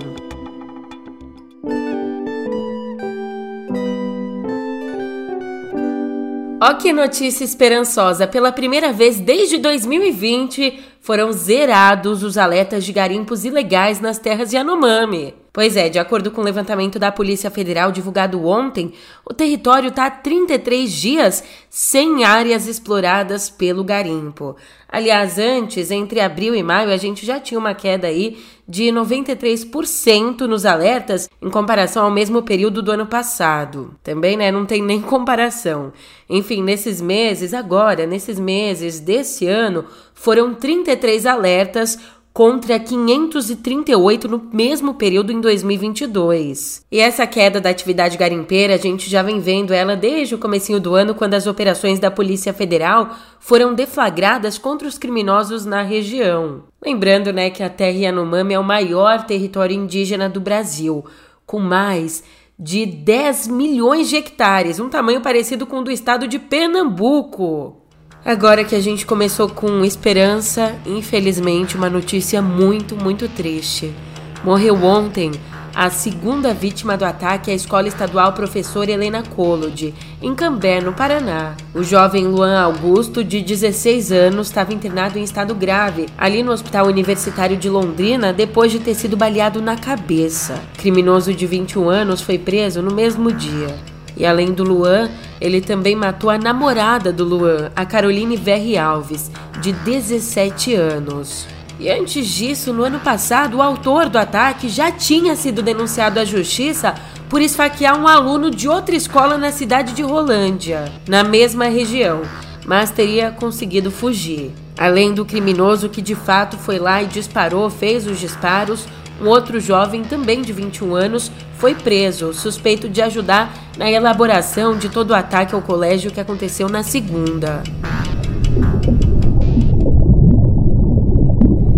Ó 6.68 6.74
que 6.74 6.92
notícia 6.92 7.44
esperançosa! 7.44 8.26
Pela 8.26 8.50
primeira 8.50 8.92
vez 8.92 9.20
desde 9.20 9.56
2020, 9.56 10.80
foram 11.00 11.30
zerados 11.30 12.24
os 12.24 12.36
alertas 12.36 12.84
de 12.84 12.92
garimpos 12.92 13.44
ilegais 13.44 14.00
nas 14.00 14.18
terras 14.18 14.50
de 14.50 14.56
Yanomami. 14.56 15.32
Pois 15.56 15.74
é, 15.74 15.88
de 15.88 15.98
acordo 15.98 16.30
com 16.30 16.42
o 16.42 16.44
levantamento 16.44 16.98
da 16.98 17.10
Polícia 17.10 17.50
Federal 17.50 17.90
divulgado 17.90 18.46
ontem, 18.46 18.92
o 19.24 19.32
território 19.32 19.88
está 19.88 20.04
há 20.04 20.10
33 20.10 20.92
dias 20.92 21.42
sem 21.70 22.24
áreas 22.24 22.66
exploradas 22.66 23.48
pelo 23.48 23.82
garimpo. 23.82 24.54
Aliás, 24.86 25.38
antes, 25.38 25.90
entre 25.90 26.20
abril 26.20 26.54
e 26.54 26.62
maio, 26.62 26.90
a 26.90 26.98
gente 26.98 27.24
já 27.24 27.40
tinha 27.40 27.58
uma 27.58 27.74
queda 27.74 28.06
aí 28.06 28.36
de 28.68 28.84
93% 28.84 30.40
nos 30.42 30.66
alertas 30.66 31.26
em 31.40 31.48
comparação 31.48 32.04
ao 32.04 32.10
mesmo 32.10 32.42
período 32.42 32.82
do 32.82 32.92
ano 32.92 33.06
passado. 33.06 33.94
Também, 34.02 34.36
né, 34.36 34.52
não 34.52 34.66
tem 34.66 34.82
nem 34.82 35.00
comparação. 35.02 35.90
Enfim, 36.28 36.62
nesses 36.62 37.00
meses, 37.00 37.54
agora, 37.54 38.04
nesses 38.06 38.38
meses 38.38 39.00
desse 39.00 39.46
ano, 39.46 39.86
foram 40.12 40.54
33 40.54 41.24
alertas 41.24 41.98
contra 42.36 42.78
538 42.78 44.28
no 44.28 44.50
mesmo 44.52 44.92
período 44.92 45.32
em 45.32 45.40
2022. 45.40 46.84
E 46.92 47.00
essa 47.00 47.26
queda 47.26 47.62
da 47.62 47.70
atividade 47.70 48.18
garimpeira, 48.18 48.74
a 48.74 48.76
gente 48.76 49.08
já 49.08 49.22
vem 49.22 49.40
vendo 49.40 49.72
ela 49.72 49.96
desde 49.96 50.34
o 50.34 50.38
comecinho 50.38 50.78
do 50.78 50.94
ano, 50.94 51.14
quando 51.14 51.32
as 51.32 51.46
operações 51.46 51.98
da 51.98 52.10
Polícia 52.10 52.52
Federal 52.52 53.16
foram 53.40 53.72
deflagradas 53.72 54.58
contra 54.58 54.86
os 54.86 54.98
criminosos 54.98 55.64
na 55.64 55.80
região. 55.80 56.64
Lembrando, 56.84 57.32
né, 57.32 57.48
que 57.48 57.62
a 57.62 57.70
terra 57.70 57.96
Yanomami 57.96 58.52
é 58.52 58.58
o 58.58 58.62
maior 58.62 59.24
território 59.24 59.74
indígena 59.74 60.28
do 60.28 60.38
Brasil, 60.38 61.06
com 61.46 61.58
mais 61.58 62.22
de 62.58 62.84
10 62.84 63.48
milhões 63.48 64.10
de 64.10 64.16
hectares, 64.16 64.78
um 64.78 64.90
tamanho 64.90 65.22
parecido 65.22 65.66
com 65.66 65.78
o 65.78 65.84
do 65.84 65.90
estado 65.90 66.28
de 66.28 66.38
Pernambuco. 66.38 67.85
Agora 68.26 68.64
que 68.64 68.74
a 68.74 68.80
gente 68.80 69.06
começou 69.06 69.48
com 69.48 69.84
esperança, 69.84 70.74
infelizmente, 70.84 71.76
uma 71.76 71.88
notícia 71.88 72.42
muito, 72.42 72.96
muito 72.96 73.28
triste. 73.28 73.94
Morreu 74.42 74.82
ontem 74.82 75.30
a 75.72 75.90
segunda 75.90 76.52
vítima 76.52 76.96
do 76.96 77.04
ataque 77.04 77.52
à 77.52 77.54
escola 77.54 77.86
estadual 77.86 78.32
professora 78.32 78.90
Helena 78.90 79.22
Collodi, 79.22 79.94
em 80.20 80.34
Cambé, 80.34 80.80
no 80.80 80.92
Paraná. 80.92 81.54
O 81.72 81.84
jovem 81.84 82.26
Luan 82.26 82.58
Augusto, 82.58 83.22
de 83.22 83.40
16 83.40 84.10
anos, 84.10 84.48
estava 84.48 84.74
internado 84.74 85.20
em 85.20 85.22
estado 85.22 85.54
grave 85.54 86.06
ali 86.18 86.42
no 86.42 86.50
Hospital 86.50 86.88
Universitário 86.88 87.56
de 87.56 87.70
Londrina 87.70 88.32
depois 88.32 88.72
de 88.72 88.80
ter 88.80 88.96
sido 88.96 89.16
baleado 89.16 89.62
na 89.62 89.76
cabeça. 89.76 90.60
Criminoso 90.76 91.32
de 91.32 91.46
21 91.46 91.88
anos 91.88 92.20
foi 92.20 92.38
preso 92.38 92.82
no 92.82 92.92
mesmo 92.92 93.30
dia. 93.30 93.95
E 94.16 94.24
além 94.24 94.52
do 94.52 94.64
Luan, 94.64 95.10
ele 95.40 95.60
também 95.60 95.94
matou 95.94 96.30
a 96.30 96.38
namorada 96.38 97.12
do 97.12 97.24
Luan, 97.24 97.70
a 97.76 97.84
Caroline 97.84 98.36
Verri 98.36 98.78
Alves, 98.78 99.30
de 99.60 99.72
17 99.72 100.74
anos. 100.74 101.46
E 101.78 101.90
antes 101.90 102.26
disso, 102.26 102.72
no 102.72 102.84
ano 102.84 102.98
passado, 103.00 103.58
o 103.58 103.62
autor 103.62 104.08
do 104.08 104.16
ataque 104.16 104.68
já 104.68 104.90
tinha 104.90 105.36
sido 105.36 105.62
denunciado 105.62 106.18
à 106.18 106.24
justiça 106.24 106.94
por 107.28 107.42
esfaquear 107.42 108.00
um 108.00 108.08
aluno 108.08 108.50
de 108.50 108.66
outra 108.66 108.96
escola 108.96 109.36
na 109.36 109.52
cidade 109.52 109.92
de 109.92 110.02
Rolândia, 110.02 110.90
na 111.06 111.22
mesma 111.22 111.66
região, 111.66 112.22
mas 112.64 112.90
teria 112.90 113.30
conseguido 113.30 113.90
fugir. 113.90 114.52
Além 114.78 115.12
do 115.12 115.24
criminoso 115.24 115.90
que 115.90 116.00
de 116.00 116.14
fato 116.14 116.56
foi 116.56 116.78
lá 116.78 117.02
e 117.02 117.06
disparou, 117.06 117.68
fez 117.68 118.06
os 118.06 118.18
disparos, 118.18 118.86
um 119.20 119.28
outro 119.28 119.58
jovem, 119.58 120.02
também 120.02 120.42
de 120.42 120.52
21 120.52 120.94
anos, 120.94 121.32
foi 121.56 121.74
preso, 121.74 122.34
suspeito 122.34 122.88
de 122.88 123.00
ajudar 123.00 123.52
na 123.78 123.90
elaboração 123.90 124.76
de 124.76 124.88
todo 124.88 125.10
o 125.10 125.14
ataque 125.14 125.54
ao 125.54 125.62
colégio 125.62 126.10
que 126.10 126.20
aconteceu 126.20 126.68
na 126.68 126.82
segunda. 126.82 127.62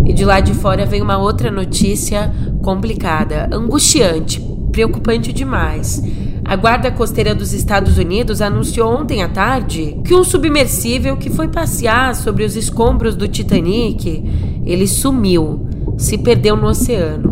E 0.04 0.12
de 0.12 0.24
lá 0.24 0.40
de 0.40 0.54
fora 0.54 0.84
vem 0.84 1.00
uma 1.00 1.18
outra 1.18 1.50
notícia 1.50 2.32
complicada, 2.62 3.48
angustiante, 3.52 4.40
preocupante 4.72 5.32
demais. 5.32 6.02
A 6.44 6.56
Guarda 6.56 6.90
Costeira 6.90 7.34
dos 7.34 7.52
Estados 7.52 7.98
Unidos 7.98 8.40
anunciou 8.40 8.90
ontem 8.90 9.22
à 9.22 9.28
tarde 9.28 10.00
que 10.04 10.14
um 10.14 10.24
submersível 10.24 11.16
que 11.16 11.30
foi 11.30 11.46
passear 11.46 12.16
sobre 12.16 12.42
os 12.42 12.56
escombros 12.56 13.14
do 13.14 13.28
Titanic, 13.28 14.24
ele 14.64 14.88
sumiu, 14.88 15.68
se 15.98 16.16
perdeu 16.16 16.56
no 16.56 16.68
oceano 16.68 17.27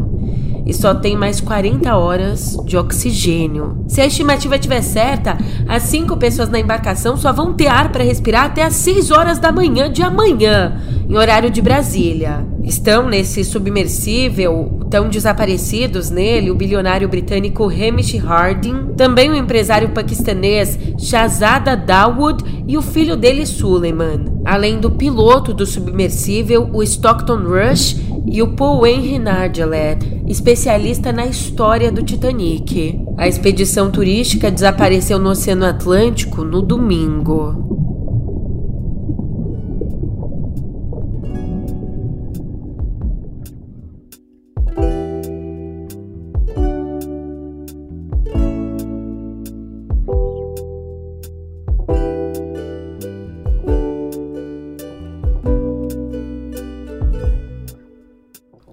e 0.66 0.74
só 0.74 0.92
tem 0.92 1.16
mais 1.16 1.40
40 1.40 1.96
horas 1.96 2.56
de 2.64 2.76
oxigênio. 2.76 3.84
Se 3.86 4.00
a 4.00 4.06
estimativa 4.06 4.56
estiver 4.56 4.82
certa, 4.82 5.38
as 5.68 5.84
cinco 5.84 6.16
pessoas 6.16 6.48
na 6.48 6.58
embarcação 6.58 7.16
só 7.16 7.32
vão 7.32 7.54
ter 7.54 7.68
ar 7.68 7.92
para 7.92 8.02
respirar 8.02 8.46
até 8.46 8.64
às 8.64 8.74
6 8.74 9.12
horas 9.12 9.38
da 9.38 9.52
manhã 9.52 9.90
de 9.90 10.02
amanhã, 10.02 10.80
em 11.08 11.16
horário 11.16 11.50
de 11.50 11.62
Brasília. 11.62 12.44
Estão 12.64 13.08
nesse 13.08 13.44
submersível, 13.44 14.80
tão 14.90 15.08
desaparecidos 15.08 16.10
nele, 16.10 16.50
o 16.50 16.54
bilionário 16.56 17.08
britânico 17.08 17.64
Hamish 17.64 18.16
Harding, 18.16 18.94
também 18.96 19.30
o 19.30 19.36
empresário 19.36 19.90
paquistanês 19.90 20.76
Shahzada 20.98 21.76
Dawood 21.76 22.42
e 22.66 22.76
o 22.76 22.82
filho 22.82 23.16
dele 23.16 23.46
Suleiman, 23.46 24.24
além 24.44 24.80
do 24.80 24.90
piloto 24.90 25.54
do 25.54 25.64
submersível, 25.64 26.68
o 26.72 26.82
Stockton 26.82 27.38
Rush 27.38 28.05
e 28.26 28.42
o 28.42 28.48
Paul 28.48 28.86
Henry 28.86 29.18
Nargelet, 29.18 30.24
especialista 30.26 31.12
na 31.12 31.26
história 31.26 31.90
do 31.90 32.02
Titanic. 32.02 33.00
A 33.16 33.26
expedição 33.26 33.90
turística 33.90 34.50
desapareceu 34.50 35.18
no 35.18 35.30
Oceano 35.30 35.64
Atlântico 35.64 36.44
no 36.44 36.60
domingo. 36.60 37.65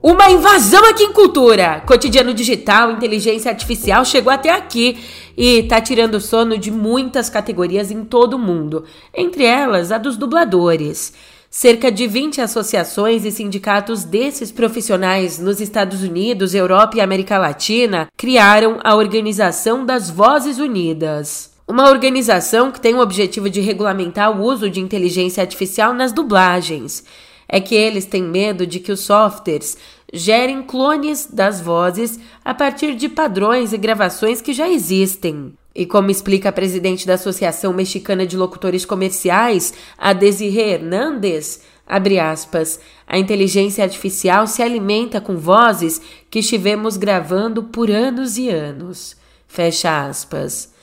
Uma 0.03 0.29
invasão 0.29 0.85
aqui 0.89 1.01
em 1.01 1.13
cultura. 1.13 1.81
Cotidiano 1.87 2.33
digital, 2.33 2.91
inteligência 2.91 3.49
artificial 3.49 4.03
chegou 4.03 4.33
até 4.33 4.49
aqui 4.49 4.97
e 5.37 5.63
tá 5.63 5.79
tirando 5.79 6.19
sono 6.19 6.57
de 6.57 6.69
muitas 6.69 7.29
categorias 7.29 7.89
em 7.89 8.03
todo 8.03 8.33
o 8.33 8.37
mundo, 8.37 8.83
entre 9.15 9.45
elas 9.45 9.93
a 9.93 9.97
dos 9.97 10.17
dubladores. 10.17 11.13
Cerca 11.49 11.89
de 11.89 12.05
20 12.05 12.41
associações 12.41 13.23
e 13.23 13.31
sindicatos 13.31 14.03
desses 14.03 14.51
profissionais 14.51 15.39
nos 15.39 15.61
Estados 15.61 16.03
Unidos, 16.03 16.53
Europa 16.53 16.97
e 16.97 16.99
América 16.99 17.37
Latina 17.37 18.09
criaram 18.17 18.79
a 18.83 18.97
Organização 18.97 19.85
das 19.85 20.09
Vozes 20.09 20.59
Unidas. 20.59 21.53
Uma 21.65 21.89
organização 21.89 22.73
que 22.73 22.81
tem 22.81 22.93
o 22.93 22.99
objetivo 22.99 23.49
de 23.49 23.61
regulamentar 23.61 24.37
o 24.37 24.43
uso 24.43 24.69
de 24.69 24.81
inteligência 24.81 25.39
artificial 25.39 25.93
nas 25.93 26.11
dublagens 26.11 27.05
é 27.53 27.61
que 27.61 27.75
eles 27.75 28.07
têm 28.07 28.23
medo 28.23 28.65
de 28.65 28.79
que 28.79 28.91
os 28.91 29.01
softwares 29.01 29.77
gerem 30.11 30.63
clones 30.63 31.27
das 31.31 31.61
vozes 31.61 32.19
a 32.43 32.51
partir 32.51 32.95
de 32.95 33.07
padrões 33.07 33.71
e 33.71 33.77
gravações 33.77 34.41
que 34.41 34.53
já 34.53 34.67
existem. 34.67 35.53
E 35.75 35.85
como 35.85 36.09
explica 36.09 36.49
a 36.49 36.51
presidente 36.51 37.05
da 37.05 37.13
Associação 37.13 37.71
Mexicana 37.71 38.25
de 38.25 38.35
Locutores 38.35 38.85
Comerciais, 38.85 39.71
a 39.95 40.13
Desirê 40.13 40.71
Hernández, 40.71 41.61
abre 41.85 42.17
aspas, 42.17 42.79
a 43.05 43.19
inteligência 43.19 43.83
artificial 43.83 44.47
se 44.47 44.63
alimenta 44.63 45.21
com 45.21 45.37
vozes 45.37 46.01
que 46.31 46.39
estivemos 46.39 46.97
gravando 46.97 47.65
por 47.65 47.91
anos 47.91 48.35
e 48.35 48.49
anos. 48.49 49.15
Fecha 49.47 50.07
aspas. 50.07 50.73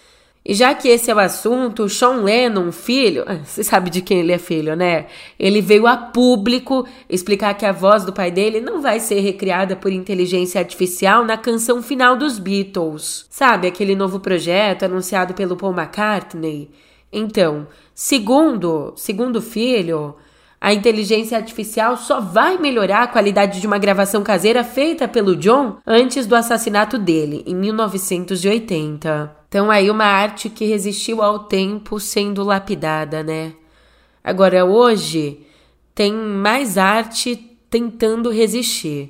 E 0.44 0.54
já 0.54 0.74
que 0.74 0.88
esse 0.88 1.10
é 1.10 1.14
o 1.14 1.18
assunto, 1.18 1.86
Sean 1.88 2.22
Lennon, 2.22 2.72
filho, 2.72 3.24
ah, 3.26 3.40
você 3.44 3.62
sabe 3.62 3.90
de 3.90 4.00
quem 4.00 4.20
ele 4.20 4.32
é 4.32 4.38
filho, 4.38 4.74
né? 4.74 5.06
Ele 5.38 5.60
veio 5.60 5.86
a 5.86 5.98
público 5.98 6.86
explicar 7.10 7.52
que 7.54 7.66
a 7.66 7.72
voz 7.72 8.04
do 8.04 8.12
pai 8.12 8.30
dele 8.30 8.58
não 8.58 8.80
vai 8.80 9.00
ser 9.00 9.20
recriada 9.20 9.76
por 9.76 9.92
inteligência 9.92 10.58
artificial 10.58 11.26
na 11.26 11.36
canção 11.36 11.82
final 11.82 12.16
dos 12.16 12.38
Beatles. 12.38 13.26
Sabe 13.28 13.68
aquele 13.68 13.94
novo 13.94 14.18
projeto 14.18 14.84
anunciado 14.84 15.34
pelo 15.34 15.56
Paul 15.56 15.74
McCartney? 15.74 16.70
Então, 17.12 17.66
segundo, 17.94 18.94
segundo 18.96 19.42
filho, 19.42 20.14
a 20.60 20.74
inteligência 20.74 21.38
artificial 21.38 21.96
só 21.96 22.20
vai 22.20 22.58
melhorar 22.58 23.04
a 23.04 23.06
qualidade 23.06 23.62
de 23.62 23.66
uma 23.66 23.78
gravação 23.78 24.22
caseira 24.22 24.62
feita 24.62 25.08
pelo 25.08 25.34
John 25.34 25.78
antes 25.86 26.26
do 26.26 26.36
assassinato 26.36 26.98
dele, 26.98 27.42
em 27.46 27.54
1980. 27.54 29.36
Então, 29.48 29.70
aí, 29.70 29.90
uma 29.90 30.04
arte 30.04 30.50
que 30.50 30.66
resistiu 30.66 31.22
ao 31.22 31.40
tempo 31.40 31.98
sendo 31.98 32.44
lapidada, 32.44 33.22
né? 33.22 33.54
Agora, 34.22 34.66
hoje, 34.66 35.40
tem 35.94 36.12
mais 36.12 36.76
arte 36.76 37.36
tentando 37.70 38.30
resistir. 38.30 39.08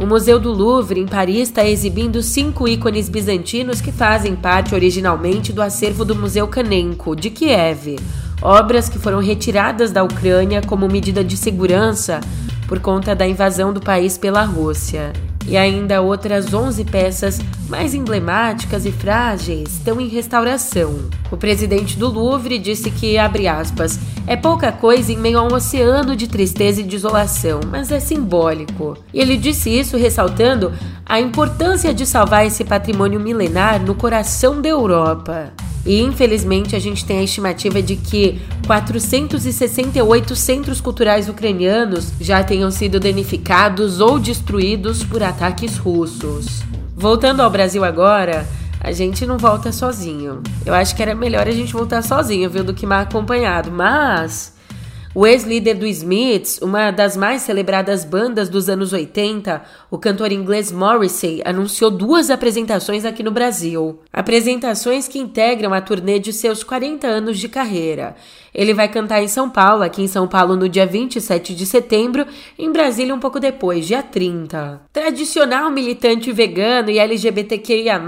O 0.00 0.06
Museu 0.06 0.40
do 0.40 0.52
Louvre, 0.52 1.00
em 1.00 1.06
Paris, 1.06 1.48
está 1.48 1.64
exibindo 1.64 2.22
cinco 2.22 2.66
ícones 2.66 3.08
bizantinos 3.08 3.80
que 3.80 3.92
fazem 3.92 4.34
parte 4.34 4.74
originalmente 4.74 5.52
do 5.52 5.62
acervo 5.62 6.04
do 6.04 6.14
Museu 6.14 6.48
Kanenko, 6.48 7.14
de 7.14 7.30
Kiev 7.30 7.96
obras 8.42 8.88
que 8.88 8.98
foram 8.98 9.20
retiradas 9.20 9.90
da 9.90 10.02
Ucrânia 10.02 10.62
como 10.62 10.88
medida 10.88 11.24
de 11.24 11.36
segurança 11.36 12.20
por 12.66 12.78
conta 12.80 13.14
da 13.14 13.26
invasão 13.26 13.72
do 13.72 13.80
país 13.80 14.18
pela 14.18 14.44
Rússia. 14.44 15.12
E 15.48 15.56
ainda 15.56 16.02
outras 16.02 16.52
11 16.52 16.84
peças 16.84 17.40
mais 17.70 17.94
emblemáticas 17.94 18.84
e 18.84 18.92
frágeis 18.92 19.70
estão 19.70 19.98
em 19.98 20.06
restauração. 20.06 21.08
O 21.30 21.38
presidente 21.38 21.98
do 21.98 22.06
Louvre 22.06 22.58
disse 22.58 22.90
que, 22.90 23.16
aspas, 23.16 23.98
é 24.26 24.36
pouca 24.36 24.70
coisa 24.70 25.10
em 25.10 25.16
meio 25.16 25.38
a 25.38 25.42
um 25.42 25.54
oceano 25.54 26.14
de 26.14 26.28
tristeza 26.28 26.82
e 26.82 26.84
desolação, 26.84 27.60
mas 27.70 27.90
é 27.90 27.98
simbólico. 27.98 28.98
E 29.12 29.20
ele 29.20 29.38
disse 29.38 29.70
isso 29.70 29.96
ressaltando 29.96 30.70
a 31.04 31.18
importância 31.18 31.94
de 31.94 32.04
salvar 32.04 32.46
esse 32.46 32.62
patrimônio 32.62 33.18
milenar 33.18 33.82
no 33.82 33.94
coração 33.94 34.60
da 34.60 34.68
Europa. 34.68 35.50
E 35.88 36.02
infelizmente 36.02 36.76
a 36.76 36.78
gente 36.78 37.02
tem 37.02 37.18
a 37.18 37.22
estimativa 37.22 37.80
de 37.80 37.96
que 37.96 38.38
468 38.66 40.36
centros 40.36 40.82
culturais 40.82 41.30
ucranianos 41.30 42.12
já 42.20 42.44
tenham 42.44 42.70
sido 42.70 43.00
danificados 43.00 43.98
ou 43.98 44.18
destruídos 44.18 45.02
por 45.02 45.22
ataques 45.22 45.78
russos. 45.78 46.62
Voltando 46.94 47.40
ao 47.40 47.48
Brasil 47.48 47.82
agora, 47.86 48.46
a 48.78 48.92
gente 48.92 49.24
não 49.24 49.38
volta 49.38 49.72
sozinho. 49.72 50.42
Eu 50.66 50.74
acho 50.74 50.94
que 50.94 51.02
era 51.02 51.14
melhor 51.14 51.48
a 51.48 51.52
gente 51.52 51.72
voltar 51.72 52.02
sozinho, 52.02 52.50
viu, 52.50 52.62
do 52.62 52.74
que 52.74 52.84
mal 52.84 53.00
acompanhado, 53.00 53.70
mas 53.70 54.57
o 55.14 55.26
ex-líder 55.26 55.74
do 55.74 55.86
Smiths, 55.86 56.60
uma 56.60 56.90
das 56.90 57.16
mais 57.16 57.42
celebradas 57.42 58.04
bandas 58.04 58.48
dos 58.48 58.68
anos 58.68 58.92
80, 58.92 59.62
o 59.90 59.96
cantor 59.96 60.30
inglês 60.32 60.70
Morrissey, 60.70 61.40
anunciou 61.44 61.90
duas 61.90 62.30
apresentações 62.30 63.04
aqui 63.04 63.22
no 63.22 63.30
Brasil. 63.30 64.00
Apresentações 64.12 65.08
que 65.08 65.18
integram 65.18 65.72
a 65.72 65.80
turnê 65.80 66.18
de 66.18 66.32
seus 66.32 66.62
40 66.62 67.06
anos 67.06 67.38
de 67.38 67.48
carreira. 67.48 68.16
Ele 68.54 68.74
vai 68.74 68.88
cantar 68.88 69.22
em 69.22 69.28
São 69.28 69.48
Paulo, 69.48 69.82
aqui 69.82 70.02
em 70.02 70.08
São 70.08 70.26
Paulo 70.26 70.56
no 70.56 70.68
dia 70.68 70.86
27 70.86 71.54
de 71.54 71.64
setembro, 71.64 72.26
em 72.58 72.70
Brasília 72.70 73.14
um 73.14 73.20
pouco 73.20 73.40
depois, 73.40 73.86
dia 73.86 74.02
30. 74.02 74.82
Tradicional 74.92 75.70
militante 75.70 76.32
vegano 76.32 76.90
e 76.90 76.98
LGBTQIA+, 76.98 78.00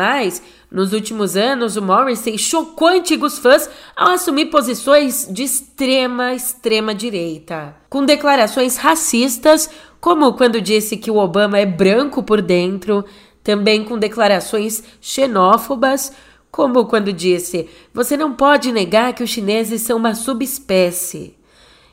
nos 0.70 0.92
últimos 0.92 1.37
anos, 1.37 1.76
o 1.76 1.83
Morrissey 1.83 2.38
chocou 2.38 2.88
antigos 2.88 3.38
fãs 3.38 3.68
ao 3.96 4.12
assumir 4.12 4.46
posições 4.46 5.26
de 5.28 5.42
extrema, 5.42 6.33
extrema 6.33 6.94
direita, 6.94 7.74
com 7.88 8.04
declarações 8.04 8.76
racistas, 8.76 9.68
como 10.00 10.35
quando 10.35 10.61
disse 10.61 10.96
que 10.96 11.11
o 11.11 11.16
Obama 11.16 11.59
é 11.59 11.66
branco 11.66 12.22
por 12.22 12.40
dentro, 12.40 13.04
também 13.42 13.85
com 13.85 13.98
declarações 13.98 14.85
xenófobas, 15.00 16.12
como 16.52 16.87
quando 16.87 17.12
disse: 17.12 17.68
você 17.92 18.16
não 18.16 18.33
pode 18.33 18.70
negar 18.70 19.12
que 19.12 19.24
os 19.24 19.30
chineses 19.30 19.83
são 19.83 19.96
uma 19.96 20.14
subespécie. 20.14 21.37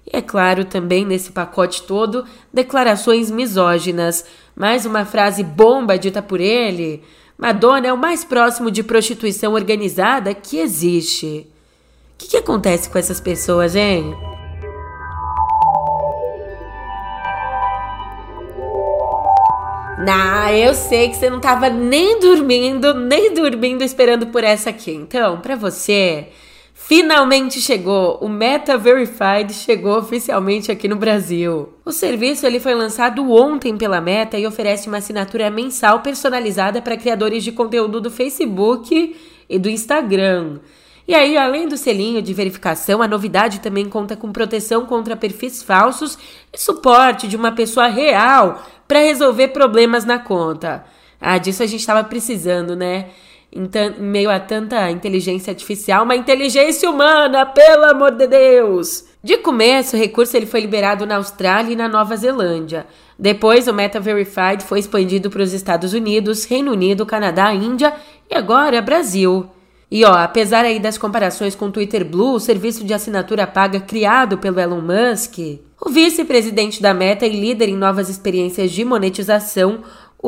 E 0.05 0.15
é 0.15 0.21
claro, 0.21 0.63
também 0.63 1.03
nesse 1.03 1.31
pacote 1.31 1.83
todo, 1.83 2.25
declarações 2.53 3.29
misóginas. 3.29 4.23
Mais 4.55 4.85
uma 4.85 5.03
frase 5.03 5.43
bomba 5.43 5.97
dita 5.97 6.21
por 6.21 6.39
ele. 6.39 7.03
Madonna 7.37 7.87
é 7.87 7.93
o 7.93 7.97
mais 7.97 8.23
próximo 8.23 8.71
de 8.71 8.81
prostituição 8.81 9.53
organizada 9.53 10.33
que 10.33 10.57
existe. 10.57 11.47
O 12.15 12.17
que, 12.17 12.29
que 12.29 12.37
acontece 12.37 12.89
com 12.89 12.97
essas 12.97 13.19
pessoas, 13.19 13.75
hein? 13.75 14.15
Nah, 19.99 20.51
eu 20.51 20.73
sei 20.73 21.09
que 21.09 21.17
você 21.17 21.29
não 21.29 21.39
tava 21.39 21.69
nem 21.69 22.19
dormindo, 22.19 22.93
nem 22.95 23.33
dormindo 23.33 23.83
esperando 23.83 24.27
por 24.27 24.43
essa 24.43 24.71
aqui. 24.71 24.91
Então, 24.91 25.39
para 25.39 25.55
você, 25.55 26.29
finalmente 26.77 27.59
chegou. 27.59 28.19
O 28.21 28.29
Meta 28.29 28.77
Verified 28.77 29.51
chegou 29.51 29.97
oficialmente 29.97 30.71
aqui 30.71 30.87
no 30.87 30.95
Brasil. 30.95 31.73
O 31.83 31.91
serviço 31.91 32.45
ele 32.45 32.59
foi 32.59 32.75
lançado 32.75 33.29
ontem 33.29 33.75
pela 33.75 33.99
Meta 33.99 34.37
e 34.37 34.45
oferece 34.45 34.87
uma 34.87 34.99
assinatura 34.99 35.49
mensal 35.49 36.01
personalizada 36.01 36.81
para 36.81 36.95
criadores 36.95 37.43
de 37.43 37.51
conteúdo 37.51 37.99
do 37.99 38.11
Facebook 38.11 39.17
e 39.49 39.59
do 39.59 39.69
Instagram. 39.69 40.59
E 41.07 41.15
aí, 41.15 41.35
além 41.37 41.67
do 41.67 41.77
selinho 41.77 42.21
de 42.21 42.33
verificação, 42.33 43.01
a 43.01 43.07
novidade 43.07 43.59
também 43.59 43.89
conta 43.89 44.15
com 44.15 44.31
proteção 44.31 44.85
contra 44.85 45.15
perfis 45.15 45.63
falsos 45.63 46.17
e 46.53 46.61
suporte 46.61 47.27
de 47.27 47.35
uma 47.35 47.51
pessoa 47.51 47.87
real 47.87 48.63
para 48.87 48.99
resolver 48.99 49.49
problemas 49.49 50.05
na 50.05 50.19
conta. 50.19 50.85
Ah, 51.19 51.37
disso 51.37 51.63
a 51.63 51.65
gente 51.65 51.79
estava 51.79 52.03
precisando, 52.03 52.75
né? 52.75 53.09
Em, 53.51 53.63
em, 53.63 54.01
meio 54.01 54.29
a 54.29 54.39
tanta 54.39 54.91
inteligência 54.91 55.51
artificial, 55.51 56.03
uma 56.03 56.15
inteligência 56.15 56.89
humana, 56.89 57.45
pelo 57.45 57.85
amor 57.85 58.11
de 58.11 58.27
Deus! 58.27 59.05
De 59.23 59.37
começo, 59.37 59.95
o 59.95 59.99
recurso 59.99 60.37
ele 60.37 60.45
foi 60.45 60.61
liberado 60.61 61.05
na 61.05 61.17
Austrália 61.17 61.73
e 61.73 61.75
na 61.75 61.87
Nova 61.87 62.15
Zelândia. 62.15 62.85
Depois, 63.17 63.67
o 63.67 63.73
Meta 63.73 63.99
Verified 63.99 64.63
foi 64.63 64.79
expandido 64.79 65.29
para 65.29 65.41
os 65.41 65.53
Estados 65.53 65.93
Unidos, 65.93 66.45
Reino 66.45 66.71
Unido, 66.71 67.05
Canadá, 67.05 67.53
Índia 67.53 67.93
e 68.29 68.35
agora 68.35 68.81
Brasil. 68.81 69.49
E 69.89 70.03
ó, 70.03 70.13
apesar 70.13 70.65
aí 70.65 70.79
das 70.79 70.97
comparações 70.97 71.55
com 71.55 71.65
o 71.65 71.71
Twitter 71.71 72.05
Blue, 72.05 72.33
o 72.33 72.39
serviço 72.39 72.83
de 72.83 72.93
assinatura 72.93 73.47
paga 73.47 73.79
criado 73.79 74.37
pelo 74.37 74.59
Elon 74.59 74.81
Musk, 74.81 75.37
o 75.79 75.89
vice-presidente 75.89 76.81
da 76.81 76.93
Meta 76.93 77.25
e 77.25 77.29
líder 77.29 77.69
em 77.69 77.77
novas 77.77 78.09
experiências 78.09 78.71
de 78.71 78.83
monetização, 78.83 79.79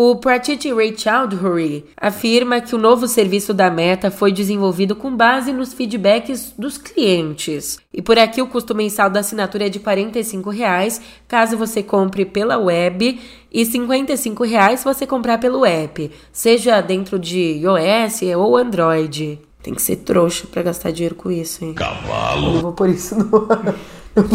o 0.02 0.16
Pratiti 0.16 0.72
Ray 0.72 0.98
Chowdhury 0.98 1.84
afirma 1.98 2.62
que 2.62 2.74
o 2.74 2.78
novo 2.78 3.06
serviço 3.06 3.54
da 3.54 3.70
Meta 3.70 4.10
foi 4.10 4.32
desenvolvido 4.32 4.96
com 4.96 5.14
base 5.14 5.52
nos 5.52 5.74
feedbacks 5.74 6.54
dos 6.58 6.78
clientes. 6.78 7.78
E 7.94 8.02
por 8.02 8.18
aqui 8.18 8.42
o 8.42 8.48
custo 8.48 8.74
mensal 8.74 9.10
da 9.10 9.20
assinatura 9.20 9.66
é 9.66 9.70
de 9.70 9.78
45 9.78 10.52
reais, 10.52 11.02
caso 11.28 11.58
você 11.58 11.84
compre 11.84 12.24
pela 12.24 12.58
web 12.58 13.20
e 13.52 13.66
55 13.66 14.46
reais 14.46 14.80
se 14.80 14.86
você 14.86 15.06
comprar 15.06 15.38
pelo 15.38 15.66
app, 15.66 16.10
seja 16.32 16.80
dentro 16.80 17.20
de 17.20 17.60
iOS 17.62 18.22
ou 18.38 18.56
Android. 18.56 19.38
Tem 19.62 19.74
que 19.74 19.82
ser 19.82 19.98
trouxa 19.98 20.48
para 20.48 20.62
gastar 20.62 20.92
dinheiro 20.92 21.16
com 21.16 21.30
isso, 21.30 21.66
hein? 21.66 21.74
Cavalo. 21.74 22.54
Não 22.54 22.62
vou 22.62 22.72
por 22.72 22.88
isso 22.88 23.20
no, 23.20 23.26
no 24.16 24.30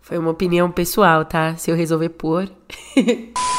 Foi 0.00 0.16
uma 0.16 0.30
opinião 0.30 0.70
pessoal, 0.70 1.26
tá? 1.26 1.56
Se 1.56 1.70
eu 1.70 1.76
resolver 1.76 2.08
pôr. 2.08 2.48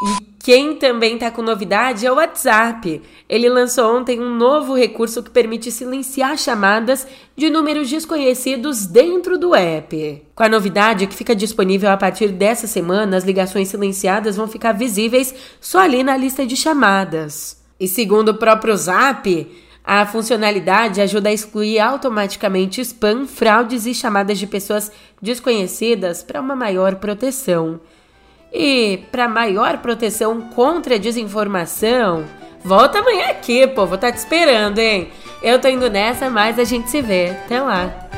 e 0.00 0.28
quem 0.38 0.76
também 0.76 1.18
tá 1.18 1.30
com 1.30 1.42
novidade 1.42 2.06
é 2.06 2.12
o 2.12 2.14
WhatsApp. 2.14 3.02
Ele 3.28 3.48
lançou 3.48 3.96
ontem 3.96 4.20
um 4.20 4.34
novo 4.34 4.74
recurso 4.74 5.22
que 5.22 5.30
permite 5.30 5.72
silenciar 5.72 6.38
chamadas 6.38 7.06
de 7.36 7.50
números 7.50 7.90
desconhecidos 7.90 8.86
dentro 8.86 9.36
do 9.36 9.54
app. 9.54 10.22
Com 10.34 10.42
a 10.42 10.48
novidade 10.48 11.06
que 11.06 11.14
fica 11.14 11.34
disponível 11.34 11.90
a 11.90 11.96
partir 11.96 12.28
dessa 12.28 12.66
semana, 12.66 13.16
as 13.16 13.24
ligações 13.24 13.68
silenciadas 13.68 14.36
vão 14.36 14.46
ficar 14.46 14.72
visíveis 14.72 15.34
só 15.60 15.80
ali 15.80 16.04
na 16.04 16.16
lista 16.16 16.46
de 16.46 16.56
chamadas. 16.56 17.60
E 17.78 17.88
segundo 17.88 18.30
o 18.30 18.38
próprio 18.38 18.76
Zap, 18.76 19.46
a 19.84 20.06
funcionalidade 20.06 21.00
ajuda 21.00 21.28
a 21.28 21.32
excluir 21.32 21.80
automaticamente 21.80 22.80
spam, 22.80 23.26
fraudes 23.26 23.86
e 23.86 23.94
chamadas 23.94 24.38
de 24.38 24.46
pessoas 24.46 24.92
desconhecidas 25.20 26.22
para 26.22 26.40
uma 26.40 26.54
maior 26.54 26.96
proteção. 26.96 27.80
E 28.52 29.04
para 29.10 29.28
maior 29.28 29.78
proteção 29.78 30.40
contra 30.40 30.94
a 30.94 30.98
desinformação, 30.98 32.24
volta 32.64 32.98
amanhã 32.98 33.28
aqui, 33.28 33.66
estar 33.96 34.06
tá 34.08 34.12
te 34.12 34.18
esperando, 34.18 34.78
hein? 34.78 35.08
Eu 35.42 35.60
tô 35.60 35.68
indo 35.68 35.88
nessa, 35.90 36.30
mas 36.30 36.58
a 36.58 36.64
gente 36.64 36.90
se 36.90 37.00
vê. 37.00 37.30
Até 37.30 37.60
lá. 37.60 38.08